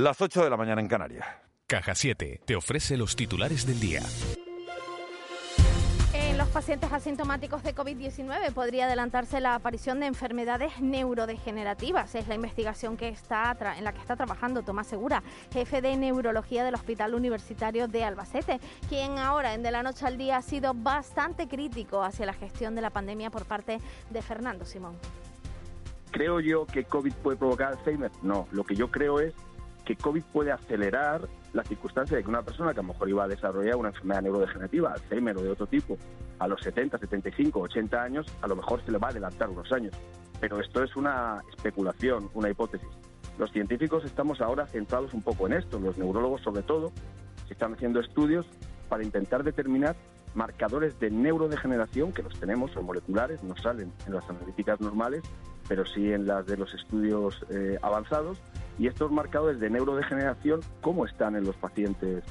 [0.00, 1.26] Las 8 de la mañana en Canarias.
[1.66, 4.00] Caja 7 te ofrece los titulares del día.
[6.14, 12.14] En los pacientes asintomáticos de COVID-19 podría adelantarse la aparición de enfermedades neurodegenerativas.
[12.14, 16.62] Es la investigación que está en la que está trabajando Tomás Segura, jefe de neurología
[16.62, 20.74] del Hospital Universitario de Albacete, quien ahora en De la Noche al Día ha sido
[20.74, 23.80] bastante crítico hacia la gestión de la pandemia por parte
[24.10, 24.96] de Fernando Simón.
[26.12, 28.12] ¿Creo yo que COVID puede provocar Alzheimer?
[28.22, 29.34] No, lo que yo creo es
[29.88, 33.24] que COVID puede acelerar la circunstancia de que una persona que a lo mejor iba
[33.24, 35.96] a desarrollar una enfermedad neurodegenerativa, Alzheimer o de otro tipo,
[36.38, 39.72] a los 70, 75, 80 años, a lo mejor se le va a adelantar unos
[39.72, 39.94] años.
[40.40, 42.86] Pero esto es una especulación, una hipótesis.
[43.38, 46.92] Los científicos estamos ahora centrados un poco en esto, los neurólogos sobre todo,
[47.46, 48.44] se están haciendo estudios
[48.90, 49.96] para intentar determinar
[50.34, 55.22] marcadores de neurodegeneración, que los tenemos, son moleculares, no salen en las analíticas normales,
[55.66, 58.38] pero sí en las de los estudios eh, avanzados,
[58.78, 62.24] y estos marcadores de neurodegeneración, ¿cómo están en los pacientes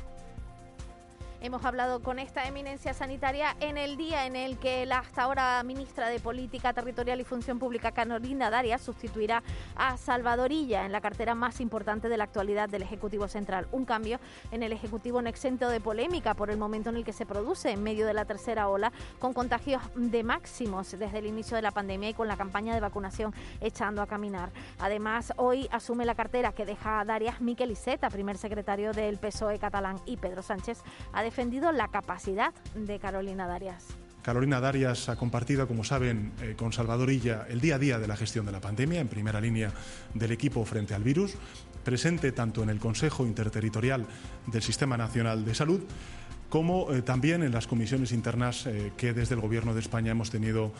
[1.39, 5.61] Hemos hablado con esta eminencia sanitaria en el día en el que la hasta ahora
[5.61, 9.43] ministra de Política Territorial y Función Pública, Carolina Darias, sustituirá
[9.75, 13.67] a Salvadorilla en la cartera más importante de la actualidad del Ejecutivo Central.
[13.71, 14.19] Un cambio
[14.51, 17.69] en el Ejecutivo no exento de polémica por el momento en el que se produce
[17.69, 21.71] en medio de la tercera ola, con contagios de máximos desde el inicio de la
[21.71, 24.49] pandemia y con la campaña de vacunación echando a caminar.
[24.79, 29.59] Además, hoy asume la cartera que deja a Darias Miquel Iseta, primer secretario del PSOE
[29.59, 30.81] catalán, y Pedro Sánchez
[31.13, 33.85] ha defendido la capacidad de Carolina Darias.
[34.21, 38.15] Carolina Darias ha compartido, como saben, eh, con Salvadorilla el día a día de la
[38.15, 39.73] gestión de la pandemia, en primera línea
[40.13, 41.35] del equipo frente al virus,
[41.83, 44.05] presente tanto en el Consejo Interterritorial
[44.45, 45.81] del Sistema Nacional de Salud
[46.49, 50.29] como eh, también en las comisiones internas eh, que desde el Gobierno de España hemos
[50.29, 50.71] tenido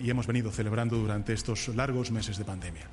[0.00, 2.86] y hemos venido celebrando durante estos largos meses de pandemia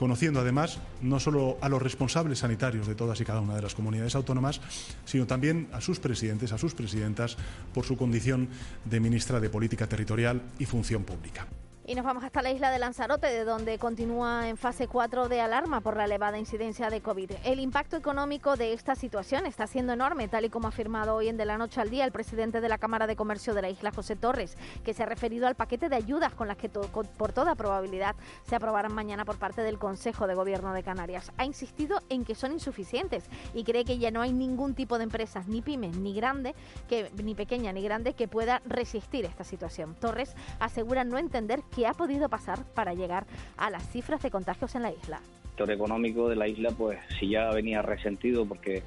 [0.00, 3.74] conociendo además no solo a los responsables sanitarios de todas y cada una de las
[3.74, 4.62] comunidades autónomas,
[5.04, 7.36] sino también a sus presidentes, a sus presidentas,
[7.74, 8.48] por su condición
[8.86, 11.46] de ministra de Política Territorial y Función Pública.
[11.86, 15.40] Y nos vamos hasta la isla de Lanzarote, de donde continúa en fase 4 de
[15.40, 17.32] alarma por la elevada incidencia de COVID.
[17.42, 21.28] El impacto económico de esta situación está siendo enorme, tal y como ha afirmado hoy
[21.28, 23.70] en De la Noche al Día el presidente de la Cámara de Comercio de la
[23.70, 27.32] isla, José Torres, que se ha referido al paquete de ayudas con las que por
[27.32, 28.14] toda probabilidad
[28.44, 31.32] se aprobarán mañana por parte del Consejo de Gobierno de Canarias.
[31.38, 33.24] Ha insistido en que son insuficientes
[33.54, 36.54] y cree que ya no hay ningún tipo de empresas, ni pymes, ni grande,
[36.88, 39.96] que, ni pequeña ni grande, que pueda resistir esta situación.
[39.98, 43.26] Torres asegura no entender que ha podido pasar para llegar
[43.56, 45.18] a las cifras de contagios en la isla.
[45.18, 48.82] El sector económico de la isla, pues si ya venía resentido, porque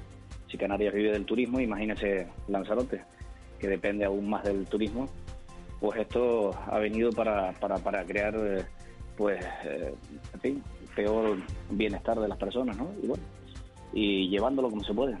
[0.50, 3.02] si Canarias vive del turismo, imagínese Lanzarote,
[3.58, 5.08] que depende aún más del turismo,
[5.80, 8.64] pues esto ha venido para, para, para crear, eh,
[9.16, 9.94] pues, eh,
[10.32, 10.62] en fin,
[10.94, 11.38] peor
[11.70, 12.88] bienestar de las personas, ¿no?
[13.02, 13.22] Y bueno,
[13.92, 15.16] y llevándolo como se puede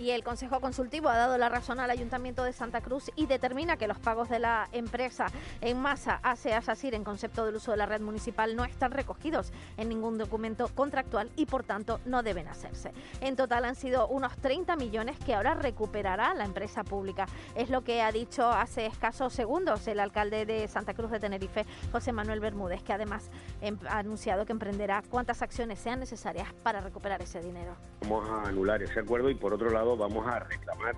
[0.00, 3.76] y el Consejo Consultivo ha dado la razón al Ayuntamiento de Santa Cruz y determina
[3.76, 5.26] que los pagos de la empresa
[5.60, 9.52] en masa ASE Asasir en concepto del uso de la red municipal no están recogidos
[9.76, 12.92] en ningún documento contractual y por tanto no deben hacerse.
[13.20, 17.26] En total han sido unos 30 millones que ahora recuperará la empresa pública.
[17.54, 21.66] Es lo que ha dicho hace escasos segundos el alcalde de Santa Cruz de Tenerife,
[21.92, 26.80] José Manuel Bermúdez, que además em, ha anunciado que emprenderá cuantas acciones sean necesarias para
[26.80, 27.76] recuperar ese dinero.
[28.00, 30.94] Vamos a anular ese acuerdo y por otro lado vamos a reclamar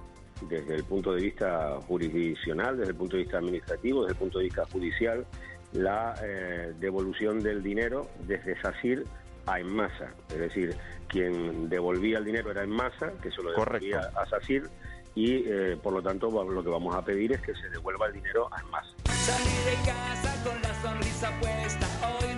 [0.48, 4.38] desde el punto de vista jurisdiccional, desde el punto de vista administrativo, desde el punto
[4.38, 5.26] de vista judicial,
[5.72, 9.04] la eh, devolución del dinero desde SACIR
[9.46, 10.12] a Enmasa.
[10.28, 10.76] Es decir,
[11.08, 14.68] quien devolvía el dinero era Enmasa, que se lo devolvía a SACIR,
[15.14, 18.14] y eh, por lo tanto lo que vamos a pedir es que se devuelva el
[18.14, 18.94] dinero a Enmasa.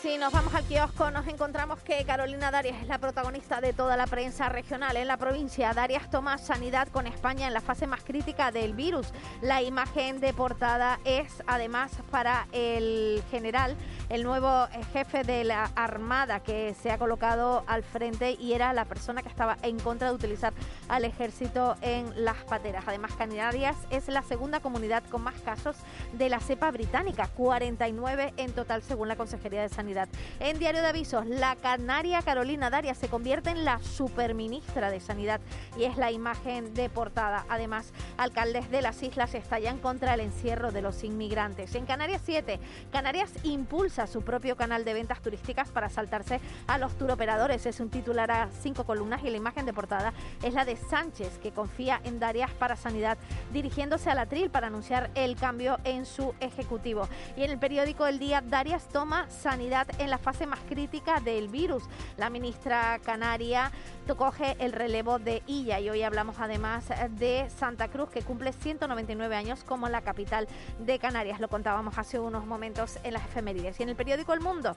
[0.00, 3.98] si nos vamos al kiosco, nos encontramos que Carolina Darias es la protagonista de toda
[3.98, 5.74] la prensa regional en la provincia.
[5.74, 9.08] Darias toma sanidad con España en la fase más crítica del virus.
[9.42, 13.76] La imagen de portada es además para el general,
[14.08, 18.72] el nuevo eh, jefe de la Armada que se ha colocado al frente y era
[18.72, 20.54] la persona que estaba en contra de utilizar
[20.88, 22.84] al ejército en las pateras.
[22.86, 25.76] Además, Canarias es la segunda comunidad con más casos
[26.14, 29.89] de la cepa británica, 49 en total según la Consejería de Sanidad
[30.38, 35.40] En Diario de Avisos, la canaria Carolina Daria se convierte en la superministra de Sanidad
[35.76, 37.44] y es la imagen de portada.
[37.48, 41.74] Además, alcaldes de las islas estallan contra el encierro de los inmigrantes.
[41.74, 42.60] En Canarias 7,
[42.92, 47.66] Canarias impulsa su propio canal de ventas turísticas para saltarse a los turoperadores.
[47.66, 50.12] Es un titular a cinco columnas y la imagen de portada
[50.42, 53.18] es la de Sánchez, que confía en Darias para Sanidad,
[53.52, 57.08] dirigiéndose a la TRIL para anunciar el cambio en su ejecutivo.
[57.36, 61.48] Y en el periódico El Día, Darias toma Sanidad en la fase más crítica del
[61.48, 61.84] virus.
[62.16, 63.70] La ministra canaria
[64.16, 69.36] coge el relevo de Illa y hoy hablamos además de Santa Cruz, que cumple 199
[69.36, 70.48] años como la capital
[70.78, 71.40] de Canarias.
[71.40, 73.78] Lo contábamos hace unos momentos en las efemérides.
[73.78, 74.76] Y en el periódico El Mundo,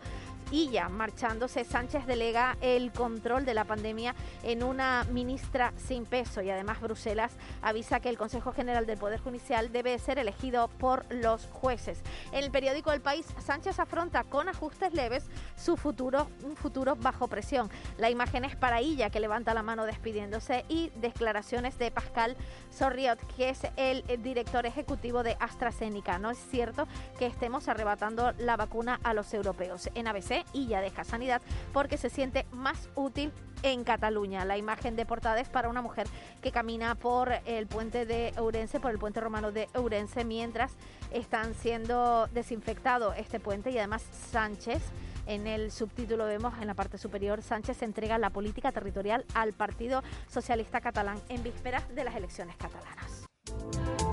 [0.51, 6.49] Illa marchándose, Sánchez delega el control de la pandemia en una ministra sin peso y
[6.49, 11.47] además Bruselas avisa que el Consejo General del Poder Judicial debe ser elegido por los
[11.47, 12.01] jueces.
[12.31, 15.25] En el periódico El País, Sánchez afronta con ajustes leves
[15.55, 17.69] su futuro, un futuro bajo presión.
[17.97, 22.37] La imagen es para Illa, que levanta la mano despidiéndose, y declaraciones de Pascal
[22.69, 26.19] Sorriot, que es el director ejecutivo de AstraZeneca.
[26.19, 26.87] No es cierto
[27.17, 29.89] que estemos arrebatando la vacuna a los europeos.
[29.95, 31.41] En ABC, Illa deja sanidad
[31.73, 33.31] porque se siente más útil
[33.63, 34.45] en Cataluña.
[34.45, 36.07] La imagen de portada es para una mujer
[36.41, 40.73] que camina por el puente de Ourense, por el puente romano de Ourense, mientras
[41.11, 44.83] están siendo desinfectado este puente y además Sánchez
[45.25, 50.03] en el subtítulo vemos en la parte superior, Sánchez entrega la política territorial al Partido
[50.27, 54.12] Socialista Catalán en vísperas de las elecciones catalanas.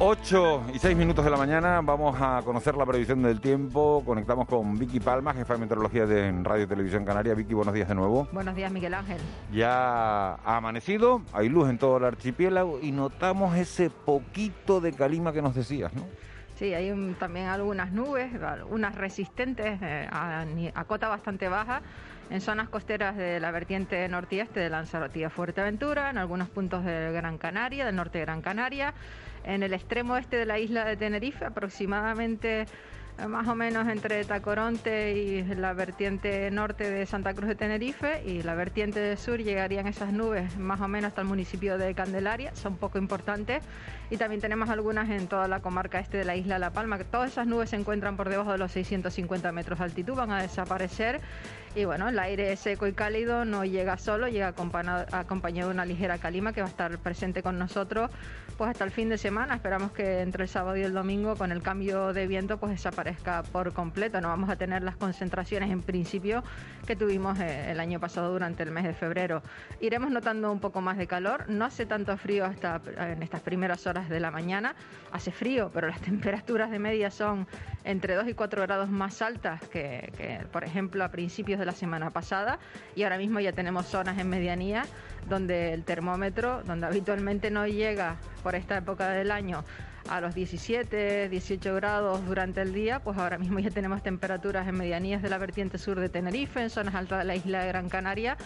[0.00, 4.00] 8 y 6 minutos de la mañana vamos a conocer la previsión del tiempo.
[4.06, 7.34] Conectamos con Vicky Palma, jefa de meteorología de Radio y Televisión Canaria.
[7.34, 8.28] Vicky, buenos días de nuevo.
[8.30, 9.18] Buenos días, Miguel Ángel.
[9.52, 15.32] Ya ha amanecido, hay luz en todo el archipiélago y notamos ese poquito de calima
[15.32, 16.04] que nos decías, ¿no?
[16.54, 18.30] Sí, hay un, también algunas nubes,
[18.70, 21.82] unas resistentes eh, a, a, cota bastante baja
[22.30, 26.48] en zonas costeras de la vertiente norte y este de Lanzarote y Fuerteventura, en algunos
[26.48, 28.94] puntos de Gran Canaria, del norte de Gran Canaria,
[29.44, 32.66] en el extremo este de la isla de Tenerife, aproximadamente
[33.26, 38.42] más o menos entre Tacoronte y la vertiente norte de Santa Cruz de Tenerife y
[38.42, 42.76] la vertiente sur llegarían esas nubes más o menos hasta el municipio de Candelaria, son
[42.76, 43.64] poco importantes.
[44.10, 47.04] Y también tenemos algunas en toda la comarca este de la isla La Palma, que
[47.04, 50.40] todas esas nubes se encuentran por debajo de los 650 metros de altitud, van a
[50.40, 51.20] desaparecer
[51.74, 56.18] y bueno, el aire seco y cálido no llega solo, llega acompañado de una ligera
[56.18, 58.10] calima que va a estar presente con nosotros
[58.58, 59.54] pues hasta el fin de semana.
[59.54, 63.44] Esperamos que entre el sábado y el domingo con el cambio de viento pues desaparezca
[63.44, 64.20] por completo.
[64.20, 66.42] No vamos a tener las concentraciones en principio
[66.84, 69.42] que tuvimos eh, el año pasado durante el mes de febrero.
[69.80, 71.48] Iremos notando un poco más de calor.
[71.48, 74.74] No hace tanto frío hasta en estas primeras horas de la mañana.
[75.12, 77.46] Hace frío, pero las temperaturas de media son
[77.84, 81.72] entre 2 y 4 grados más altas que, que por ejemplo a principios de la
[81.72, 82.58] semana pasada.
[82.96, 84.82] Y ahora mismo ya tenemos zonas en medianía
[85.28, 88.16] donde el termómetro, donde habitualmente no llega
[88.48, 89.62] por esta época del año
[90.08, 94.74] a los 17, 18 grados durante el día, pues ahora mismo ya tenemos temperaturas en
[94.74, 97.90] medianías de la vertiente sur de Tenerife, en zonas altas de la isla de Gran
[97.90, 98.38] Canaria,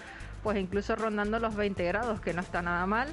[0.43, 3.11] pues incluso rondando los 20 grados, que no está nada mal.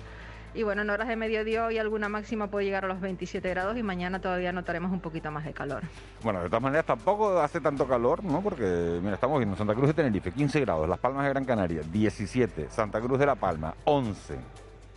[0.56, 3.78] Y bueno, en horas de mediodía hoy alguna máxima puede llegar a los 27 grados
[3.78, 5.84] y mañana todavía notaremos un poquito más de calor.
[6.24, 8.42] Bueno, de todas maneras tampoco hace tanto calor, ¿no?
[8.42, 11.84] Porque, mira, estamos viendo Santa Cruz de Tenerife, 15 grados, Las Palmas de Gran Canaria,
[11.84, 14.40] 17, Santa Cruz de La Palma, 11,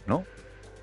[0.07, 0.25] ¿no?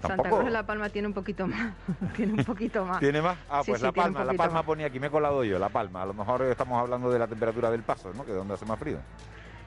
[0.01, 1.73] Santa Cruz de La Palma tiene un poquito más.
[2.15, 2.99] tiene un poquito más.
[2.99, 3.37] ¿Tiene más?
[3.49, 4.23] Ah, pues La Palma.
[4.23, 6.03] La Palma ponía aquí, me he colado yo, La Palma.
[6.03, 8.25] A lo mejor estamos hablando de la temperatura del paso, ¿no?
[8.25, 8.99] Que es donde hace más frío.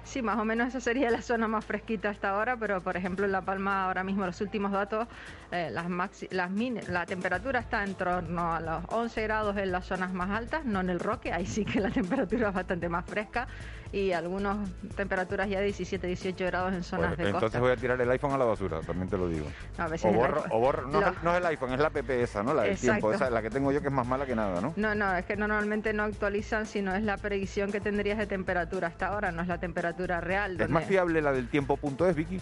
[0.04, 3.24] Sí, más o menos esa sería la zona más fresquita hasta ahora, pero por ejemplo
[3.24, 5.06] en La Palma ahora mismo los últimos datos,
[5.52, 5.88] eh, las
[6.30, 6.50] las
[6.88, 10.80] la temperatura está en torno a los 11 grados en las zonas más altas, no
[10.80, 13.46] en el Roque, ahí sí que la temperatura es bastante más fresca
[13.92, 14.56] y algunas
[14.96, 17.28] temperaturas ya de 17, 18 grados en zonas de costa.
[17.28, 19.46] Entonces voy a tirar el iPhone a la basura, también te lo digo.
[19.76, 22.42] A veces o borro, o borro no, no, es el iPhone, es la app esa,
[22.42, 22.54] ¿no?
[22.54, 24.72] La del tiempo, esa, la que tengo yo que es más mala que nada, ¿no?
[24.76, 28.88] No, no, es que normalmente no actualizan, sino es la predicción que tendrías de temperatura
[28.88, 30.58] hasta ahora, no es la temperatura real.
[30.58, 32.40] ¿Es más fiable la del tiempo.es, Vicky?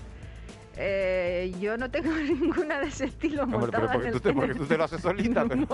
[0.83, 4.65] Eh, yo no tengo ninguna de ese estilo montada pero porque, tú te, porque tú
[4.65, 5.45] te lo haces solita.
[5.49, 5.67] Pero...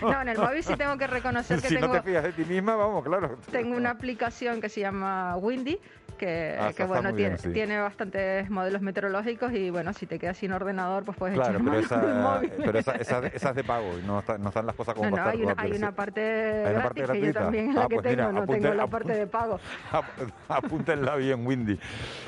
[0.00, 1.88] no, en el móvil sí tengo que reconocer que si tengo...
[1.88, 3.36] no te fías de ti misma, vamos, claro.
[3.52, 5.78] Tengo una aplicación que se llama Windy,
[6.16, 11.02] que, ah, bueno, tiene, tiene, bastantes modelos meteorológicos y bueno, si te quedas sin ordenador,
[11.02, 12.52] pues puedes claro, echar pero esa, móvil.
[12.58, 15.24] pero esa, esa, es de pago y no, no, están las cosas como no, no,
[15.24, 16.20] hay, una, hay una parte
[16.66, 18.46] ¿Hay una parte gratis que yo también es la ah, que pues tengo, mira, no
[18.46, 19.60] tengo la parte de pago.
[20.48, 21.78] Apúntenla bien, Windy.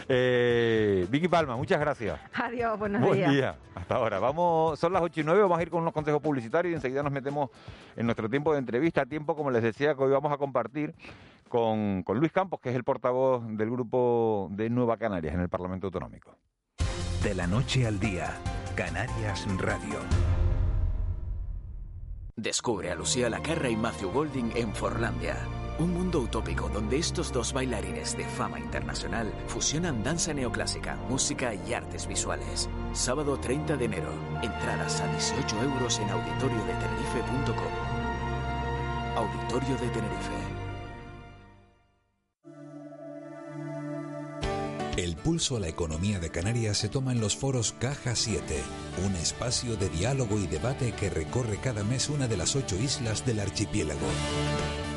[0.08, 2.01] Eh, Vicky Palma, muchas gracias.
[2.02, 2.30] Gracias.
[2.34, 3.32] Adiós, buenos Buen días.
[3.32, 3.56] día.
[3.74, 4.18] Hasta ahora.
[4.18, 7.02] Vamos, son las 8 y 9, vamos a ir con unos consejos publicitarios y enseguida
[7.02, 7.50] nos metemos
[7.96, 9.06] en nuestro tiempo de entrevista.
[9.06, 10.94] Tiempo, como les decía, que hoy vamos a compartir
[11.48, 15.48] con, con Luis Campos, que es el portavoz del grupo de Nueva Canarias en el
[15.48, 16.36] Parlamento Autonómico.
[17.22, 18.34] De la noche al día,
[18.74, 19.98] Canarias Radio.
[22.34, 25.36] Descubre a Lucía Lacarra y Matthew Golding en Forlandia.
[25.82, 31.74] Un mundo utópico donde estos dos bailarines de fama internacional fusionan danza neoclásica, música y
[31.74, 32.68] artes visuales.
[32.92, 34.12] Sábado 30 de enero.
[34.42, 37.72] Entradas a 18 euros en auditoriodetenerife.com.
[39.16, 40.32] Auditorio de Tenerife.
[44.96, 48.56] El pulso a la economía de Canarias se toma en los foros Caja 7,
[49.04, 53.26] un espacio de diálogo y debate que recorre cada mes una de las ocho islas
[53.26, 54.06] del archipiélago.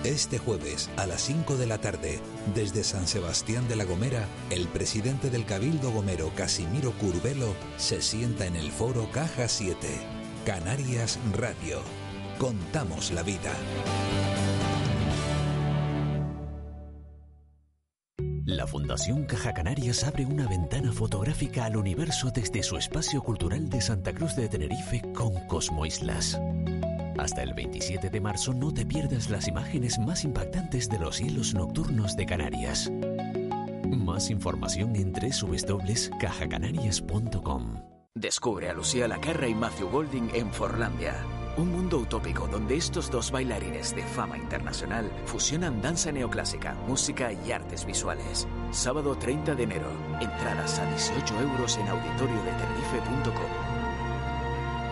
[0.06, 2.20] Este jueves a las 5 de la tarde,
[2.54, 8.46] desde San Sebastián de la Gomera, el presidente del Cabildo Gomero, Casimiro Curvelo, se sienta
[8.46, 9.76] en el foro Caja 7.
[10.46, 11.80] Canarias Radio.
[12.38, 13.52] Contamos la vida.
[18.46, 23.82] La Fundación Caja Canarias abre una ventana fotográfica al universo desde su espacio cultural de
[23.82, 26.40] Santa Cruz de Tenerife con Cosmo Islas.
[27.18, 31.54] Hasta el 27 de marzo no te pierdas las imágenes más impactantes de los cielos
[31.54, 32.92] nocturnos de Canarias.
[33.88, 37.76] Más información en www.cajacanarias.com.
[38.14, 41.16] Descubre a Lucía Lacarra y Matthew Golding en Forlandia.
[41.58, 47.54] Un mundo utópico donde estos dos bailarines de fama internacional fusionan danza neoclásica, música y
[47.54, 48.46] artes visuales.
[48.72, 49.90] Sábado 30 de enero.
[50.20, 53.52] Entradas a 18 euros en auditoriodetenerife.com.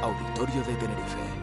[0.02, 1.43] Auditorio de Tenerife.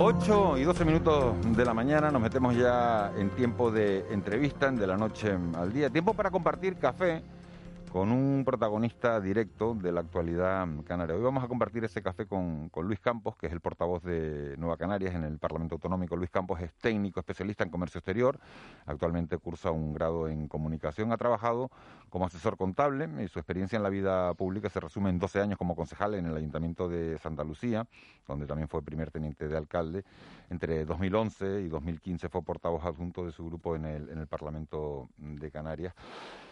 [0.00, 4.76] 8 y 12 minutos de la mañana, nos metemos ya en tiempo de entrevista, en
[4.76, 5.90] de la noche al día.
[5.90, 7.20] Tiempo para compartir café
[7.90, 11.14] con un protagonista directo de la actualidad canaria.
[11.16, 14.56] Hoy vamos a compartir ese café con, con, Luis Campos, que es el portavoz de
[14.58, 16.16] Nueva Canarias en el Parlamento Autonómico.
[16.16, 18.38] Luis Campos es técnico especialista en comercio exterior,
[18.86, 21.70] actualmente cursa un grado en comunicación, ha trabajado
[22.10, 25.58] como asesor contable y su experiencia en la vida pública se resume en 12 años
[25.58, 27.86] como concejal en el Ayuntamiento de Santa Lucía,
[28.26, 30.04] donde también fue primer teniente de alcalde.
[30.50, 35.08] Entre 2011 y 2015 fue portavoz adjunto de su grupo en el, en el Parlamento
[35.18, 35.94] de Canarias.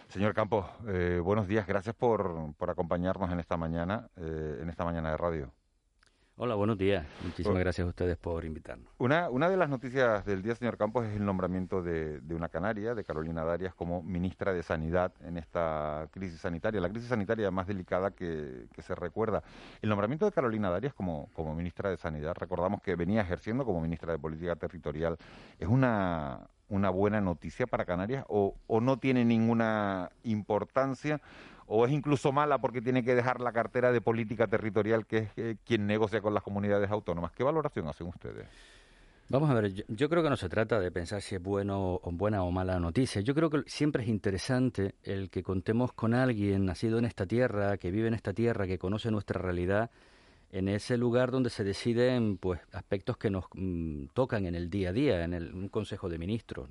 [0.09, 1.67] Señor Campos, eh, buenos días.
[1.67, 5.53] Gracias por, por, acompañarnos en esta mañana, eh, en esta mañana de radio.
[6.37, 7.07] Hola, buenos días.
[7.25, 8.93] Muchísimas gracias a ustedes por invitarnos.
[8.99, 12.51] Una, una de las noticias del día, señor Campos, es el nombramiento de, de, una
[12.51, 17.51] canaria, de Carolina Darias, como ministra de Sanidad en esta crisis sanitaria, la crisis sanitaria
[17.51, 19.43] más delicada que, que se recuerda.
[19.81, 23.81] El nombramiento de Carolina Darias como, como ministra de Sanidad, recordamos que venía ejerciendo como
[23.81, 25.17] ministra de Política Territorial,
[25.59, 31.21] es una, una buena noticia para Canarias o, o, no tiene ninguna importancia
[31.67, 35.31] o es incluso mala porque tiene que dejar la cartera de política territorial que es
[35.37, 37.33] eh, quien negocia con las comunidades autónomas.
[37.33, 38.47] ¿Qué valoración hacen ustedes?
[39.29, 42.01] Vamos a ver, yo, yo, creo que no se trata de pensar si es bueno
[42.01, 43.21] o buena o mala noticia.
[43.23, 47.77] Yo creo que siempre es interesante el que contemos con alguien nacido en esta tierra,
[47.77, 49.91] que vive en esta tierra, que conoce nuestra realidad
[50.57, 54.89] en ese lugar donde se deciden pues aspectos que nos mm, tocan en el día
[54.89, 56.71] a día, en el, un Consejo de Ministros.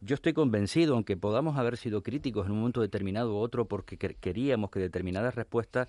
[0.00, 3.98] Yo estoy convencido, aunque podamos haber sido críticos en un momento determinado u otro porque
[3.98, 5.88] queríamos que determinadas respuestas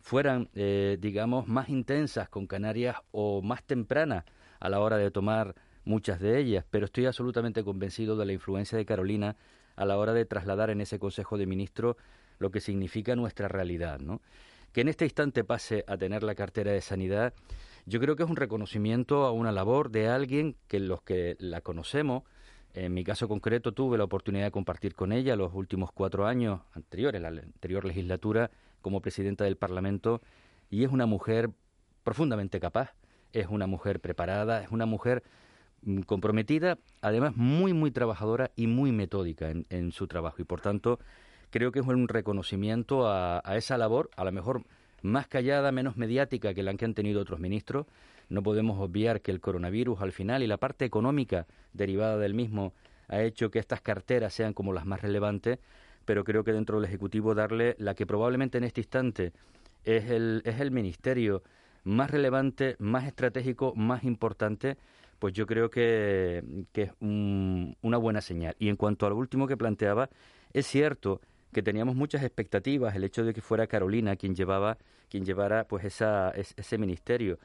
[0.00, 4.24] fueran, eh, digamos, más intensas con Canarias o más tempranas
[4.60, 5.54] a la hora de tomar
[5.86, 9.34] muchas de ellas, pero estoy absolutamente convencido de la influencia de Carolina
[9.76, 11.96] a la hora de trasladar en ese Consejo de Ministros
[12.38, 13.98] lo que significa nuestra realidad.
[14.72, 17.34] Que en este instante pase a tener la cartera de sanidad,
[17.86, 21.60] yo creo que es un reconocimiento a una labor de alguien que los que la
[21.60, 22.22] conocemos,
[22.72, 26.60] en mi caso concreto tuve la oportunidad de compartir con ella los últimos cuatro años
[26.72, 28.50] anteriores, la anterior legislatura,
[28.80, 30.20] como presidenta del Parlamento,
[30.70, 31.50] y es una mujer
[32.04, 32.94] profundamente capaz,
[33.32, 35.24] es una mujer preparada, es una mujer
[35.82, 40.40] mm, comprometida, además muy, muy trabajadora y muy metódica en, en su trabajo.
[40.40, 41.00] Y por tanto,
[41.50, 44.64] creo que es un reconocimiento a, a, esa labor, a lo mejor
[45.02, 47.86] más callada, menos mediática que la que han tenido otros ministros.
[48.28, 52.72] No podemos obviar que el coronavirus al final y la parte económica derivada del mismo
[53.08, 55.58] ha hecho que estas carteras sean como las más relevantes,
[56.04, 59.32] pero creo que dentro del Ejecutivo darle la que probablemente en este instante
[59.84, 61.42] es el, es el ministerio
[61.84, 64.76] más relevante, más estratégico, más importante,
[65.18, 66.42] pues yo creo que,
[66.74, 68.54] es una buena señal.
[68.58, 70.08] Y en cuanto a lo último que planteaba,
[70.52, 71.20] es cierto
[71.52, 74.78] que teníamos muchas expectativas, el hecho de que fuera Carolina quien llevaba,
[75.08, 77.38] quien llevara pues esa, ese ministerio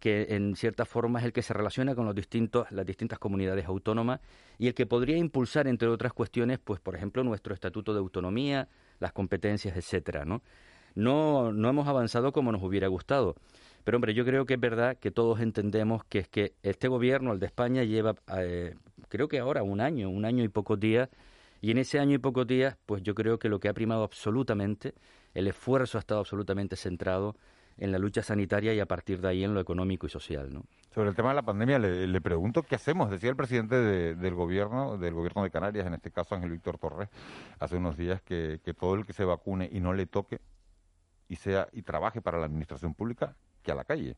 [0.00, 3.66] que en cierta forma es el que se relaciona con los distintos, las distintas comunidades
[3.66, 4.20] autónomas
[4.58, 8.68] y el que podría impulsar, entre otras cuestiones, pues por ejemplo, nuestro estatuto de autonomía,
[9.00, 10.42] las competencias, etcétera, ¿no?
[10.94, 13.36] No, no hemos avanzado como nos hubiera gustado.
[13.84, 17.32] Pero hombre, yo creo que es verdad que todos entendemos que es que este gobierno,
[17.32, 18.74] el de España, lleva, eh,
[19.08, 21.08] creo que ahora un año, un año y pocos días,
[21.60, 24.04] y en ese año y pocos días, pues yo creo que lo que ha primado
[24.04, 24.94] absolutamente,
[25.34, 27.36] el esfuerzo ha estado absolutamente centrado
[27.78, 30.62] en la lucha sanitaria y a partir de ahí en lo económico y social.
[30.94, 33.10] Sobre el tema de la pandemia, le, pregunto qué hacemos.
[33.10, 37.10] Decía el presidente del gobierno, del gobierno de Canarias, en este caso Ángel Víctor Torres,
[37.58, 40.40] hace unos días que, que todo el que se vacune y no le toque
[41.28, 43.36] y sea y trabaje para la administración pública
[43.72, 44.16] a la calle.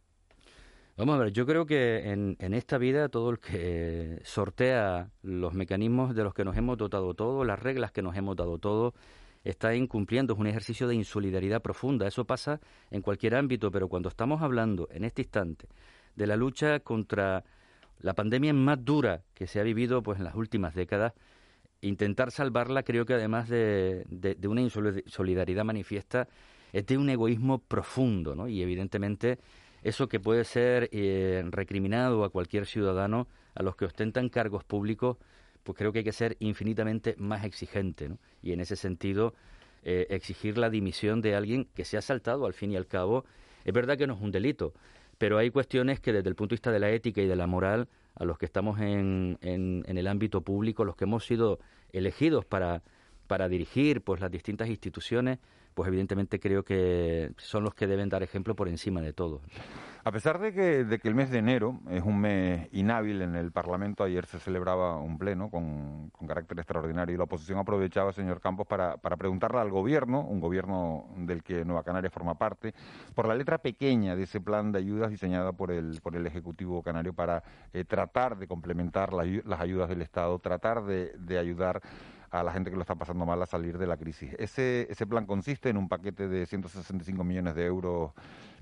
[0.98, 5.54] Vamos a ver, yo creo que en, en, esta vida todo el que sortea los
[5.54, 8.94] mecanismos de los que nos hemos dotado todos, las reglas que nos hemos dado todos,
[9.44, 12.08] está incumpliendo, es un ejercicio de insolidaridad profunda.
[12.08, 12.58] Eso pasa
[12.90, 15.68] en cualquier ámbito, pero cuando estamos hablando en este instante
[16.16, 17.44] de la lucha contra
[18.00, 21.12] la pandemia más dura que se ha vivido pues en las últimas décadas,
[21.80, 26.26] intentar salvarla creo que además de, de, de una insolidaridad manifiesta
[26.72, 28.48] es de un egoísmo profundo, ¿no?
[28.48, 29.38] Y evidentemente
[29.82, 35.16] eso que puede ser eh, recriminado a cualquier ciudadano, a los que ostentan cargos públicos,
[35.62, 38.10] pues creo que hay que ser infinitamente más exigente.
[38.42, 39.34] Y en ese sentido,
[39.82, 43.24] eh, exigir la dimisión de alguien que se ha saltado al fin y al cabo,
[43.64, 44.72] es verdad que no es un delito,
[45.18, 47.46] pero hay cuestiones que desde el punto de vista de la ética y de la
[47.46, 51.58] moral, a los que estamos en, en, en el ámbito público, los que hemos sido
[51.92, 52.82] elegidos para,
[53.26, 55.38] para dirigir pues las distintas instituciones,
[55.78, 59.42] pues evidentemente creo que son los que deben dar ejemplo por encima de todo.
[60.02, 64.02] A pesar de que, el mes de enero es un mes inhábil en el Parlamento,
[64.02, 68.96] ayer se celebraba un pleno con, carácter extraordinario y la oposición aprovechaba, señor Campos, para,
[68.96, 72.74] para preguntarle al Gobierno, un Gobierno del que Nueva Canaria forma parte,
[73.14, 76.82] por la letra pequeña de ese plan de ayudas diseñada por el, por el Ejecutivo
[76.82, 81.80] Canario para eh, tratar de complementar las ayudas del Estado, tratar de ayudar
[82.30, 84.34] a la gente que lo está pasando mal a salir de la crisis.
[84.38, 88.12] Ese, ese plan consiste en un paquete de 165 millones de euros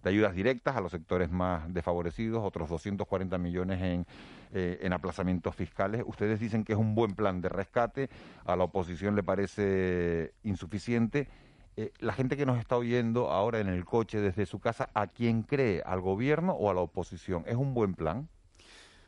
[0.03, 4.07] de ayudas directas a los sectores más desfavorecidos, otros 240 millones en,
[4.53, 6.05] eh, en aplazamientos fiscales.
[6.07, 8.09] Ustedes dicen que es un buen plan de rescate,
[8.45, 11.29] a la oposición le parece insuficiente.
[11.77, 15.09] Eh, la gente que nos está oyendo ahora en el coche desde su casa, ¿a
[15.09, 15.83] quién cree?
[15.85, 17.45] ¿Al gobierno o a la oposición?
[17.47, 18.29] ¿Es un buen plan?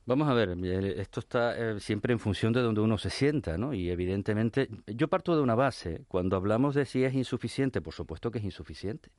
[0.09, 0.57] Vamos a ver,
[0.97, 3.75] esto está eh, siempre en función de donde uno se sienta, ¿no?
[3.75, 6.01] Y evidentemente, yo parto de una base.
[6.09, 9.11] Cuando hablamos de si es insuficiente, por supuesto que es insuficiente.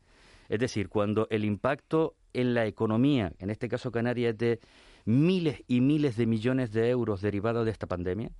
[0.49, 4.59] Es decir, cuando el impacto en la economía, en este caso Canarias, es de
[5.05, 8.31] miles y miles de millones de euros derivados de esta pandemia,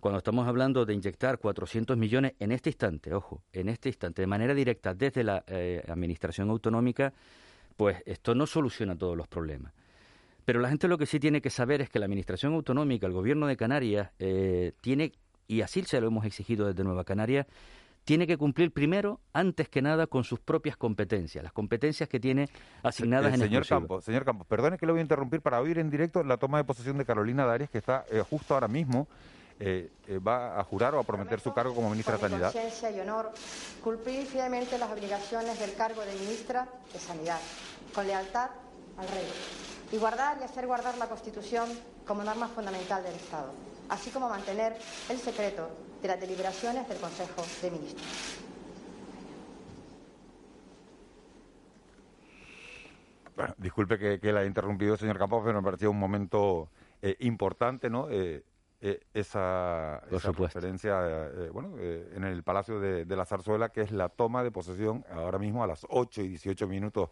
[0.00, 4.26] cuando estamos hablando de inyectar 400 millones en este instante, ojo, en este instante, de
[4.26, 7.14] manera directa desde la eh, Administración Autonómica,
[7.74, 9.72] pues esto no soluciona todos los problemas.
[10.50, 13.12] Pero la gente lo que sí tiene que saber es que la Administración Autonómica, el
[13.12, 15.12] Gobierno de Canarias, eh, tiene,
[15.46, 17.46] y así se lo hemos exigido desde Nueva Canarias,
[18.02, 22.48] tiene que cumplir primero, antes que nada, con sus propias competencias, las competencias que tiene
[22.82, 25.78] asignadas en el señor Campos, Señor Campos, perdone que lo voy a interrumpir para oír
[25.78, 29.06] en directo la toma de posesión de Carolina Darias, que está eh, justo ahora mismo.
[29.60, 29.88] Eh,
[30.26, 32.52] va a jurar o a prometer su cargo como ministra de Sanidad.
[32.52, 33.30] conciencia y honor,
[33.84, 37.38] cumplir fielmente las obligaciones del cargo de ministra de Sanidad,
[37.94, 38.50] con lealtad
[38.96, 41.68] al rey y guardar y hacer guardar la Constitución
[42.06, 43.52] como norma fundamental del Estado,
[43.88, 44.76] así como mantener
[45.08, 45.68] el secreto
[46.00, 48.06] de las deliberaciones del Consejo de Ministros.
[53.36, 56.68] Bueno, disculpe que, la haya interrumpido, señor Campos, pero me parecía un momento
[57.00, 58.08] eh, importante, ¿no?
[58.10, 58.44] Eh,
[58.82, 64.08] eh, esa, esa referencia bueno, en el Palacio de, de, la Zarzuela, que es la
[64.08, 67.10] toma de posesión ahora mismo a las 8 y 18 minutos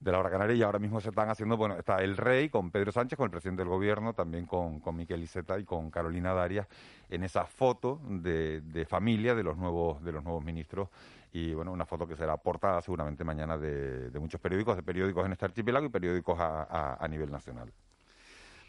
[0.00, 2.70] de la hora canaria y ahora mismo se están haciendo, bueno, está el rey con
[2.70, 6.34] Pedro Sánchez, con el presidente del gobierno, también con, con Miquel Iceta y con Carolina
[6.34, 6.66] Darias
[7.08, 10.88] en esa foto de, de, familia de los nuevos de los nuevos ministros
[11.32, 15.24] y bueno, una foto que será portada seguramente mañana de, de muchos periódicos, de periódicos
[15.26, 17.72] en este archipiélago y periódicos a, a, a nivel nacional.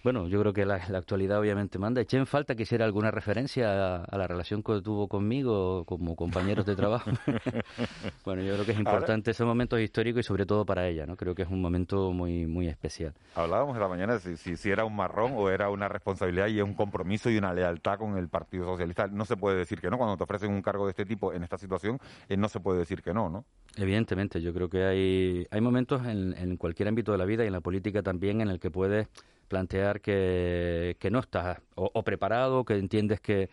[0.08, 2.00] Bueno, yo creo que la, actualidad obviamente manda.
[2.00, 6.66] Eché en falta que hiciera alguna referencia a, la relación que tuvo conmigo como compañeros
[6.66, 7.12] de trabajo.
[8.24, 11.18] bueno, yo creo que es importante ese momento histórico y sobre todo para ella, ¿no?
[11.18, 13.16] Creo que es un momento muy muy especial.
[13.36, 16.62] Hablábamos de la mañana si, si, si era un marrón o era una responsabilidad y
[16.62, 19.08] un compromiso y una lealtad con el Partido Socialista.
[19.08, 19.98] No se puede decir que no.
[19.98, 22.80] Cuando te ofrecen un cargo de este tipo en esta situación, eh, no se puede
[22.80, 23.44] decir que no, ¿no?
[23.76, 27.48] Evidentemente, yo creo que hay, hay momentos en, en cualquier ámbito de la vida y
[27.48, 29.10] en la política también en el que puedes
[29.48, 33.50] plantear que, que no estás o, preparado, que entiendes que,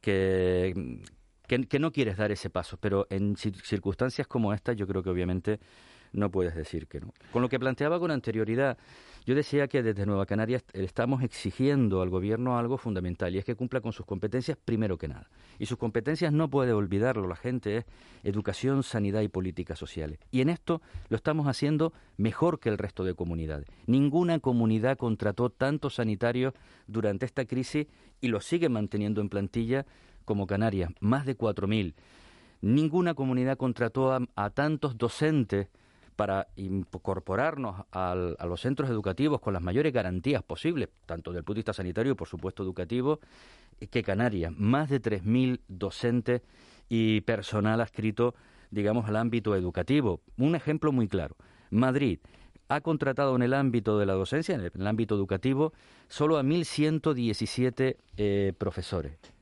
[0.00, 0.74] que,
[1.78, 2.76] no quieres dar ese paso.
[2.78, 5.60] Pero en circunstancias como esta, yo creo que obviamente
[6.12, 7.12] no puedes decir que no.
[7.32, 8.78] Con lo que planteaba con anterioridad,
[9.30, 13.54] yo decía que desde Nueva Canarias estamos exigiendo al gobierno algo fundamental y es que
[13.54, 15.30] cumpla con sus competencias primero que nada.
[15.60, 17.84] Y sus competencias no puede olvidarlo la gente, es
[18.24, 20.18] educación, sanidad y políticas sociales.
[20.32, 23.68] Y en esto lo estamos haciendo mejor que el resto de comunidades.
[23.86, 26.52] Ninguna comunidad contrató tantos sanitarios
[26.88, 27.86] durante esta crisis
[28.20, 29.86] y lo sigue manteniendo en plantilla
[30.24, 31.94] como Canarias, más de 4.000.
[32.62, 35.68] Ninguna comunidad contrató a tantos docentes
[36.20, 41.60] para incorporarnos a los centros educativos con las mayores garantías posibles, tanto del punto de
[41.60, 43.20] vista sanitario y, por supuesto, educativo,
[43.90, 44.52] que Canarias.
[44.54, 46.42] Más de 3.000 docentes
[46.90, 48.34] y personal adscrito,
[48.70, 50.20] digamos, al ámbito educativo.
[50.36, 51.36] Un ejemplo muy claro.
[51.70, 52.18] Madrid
[52.68, 55.72] ha contratado en el ámbito de la docencia, en el, ámbito educativo,
[56.08, 59.39] solo a 1.117 eh, profesores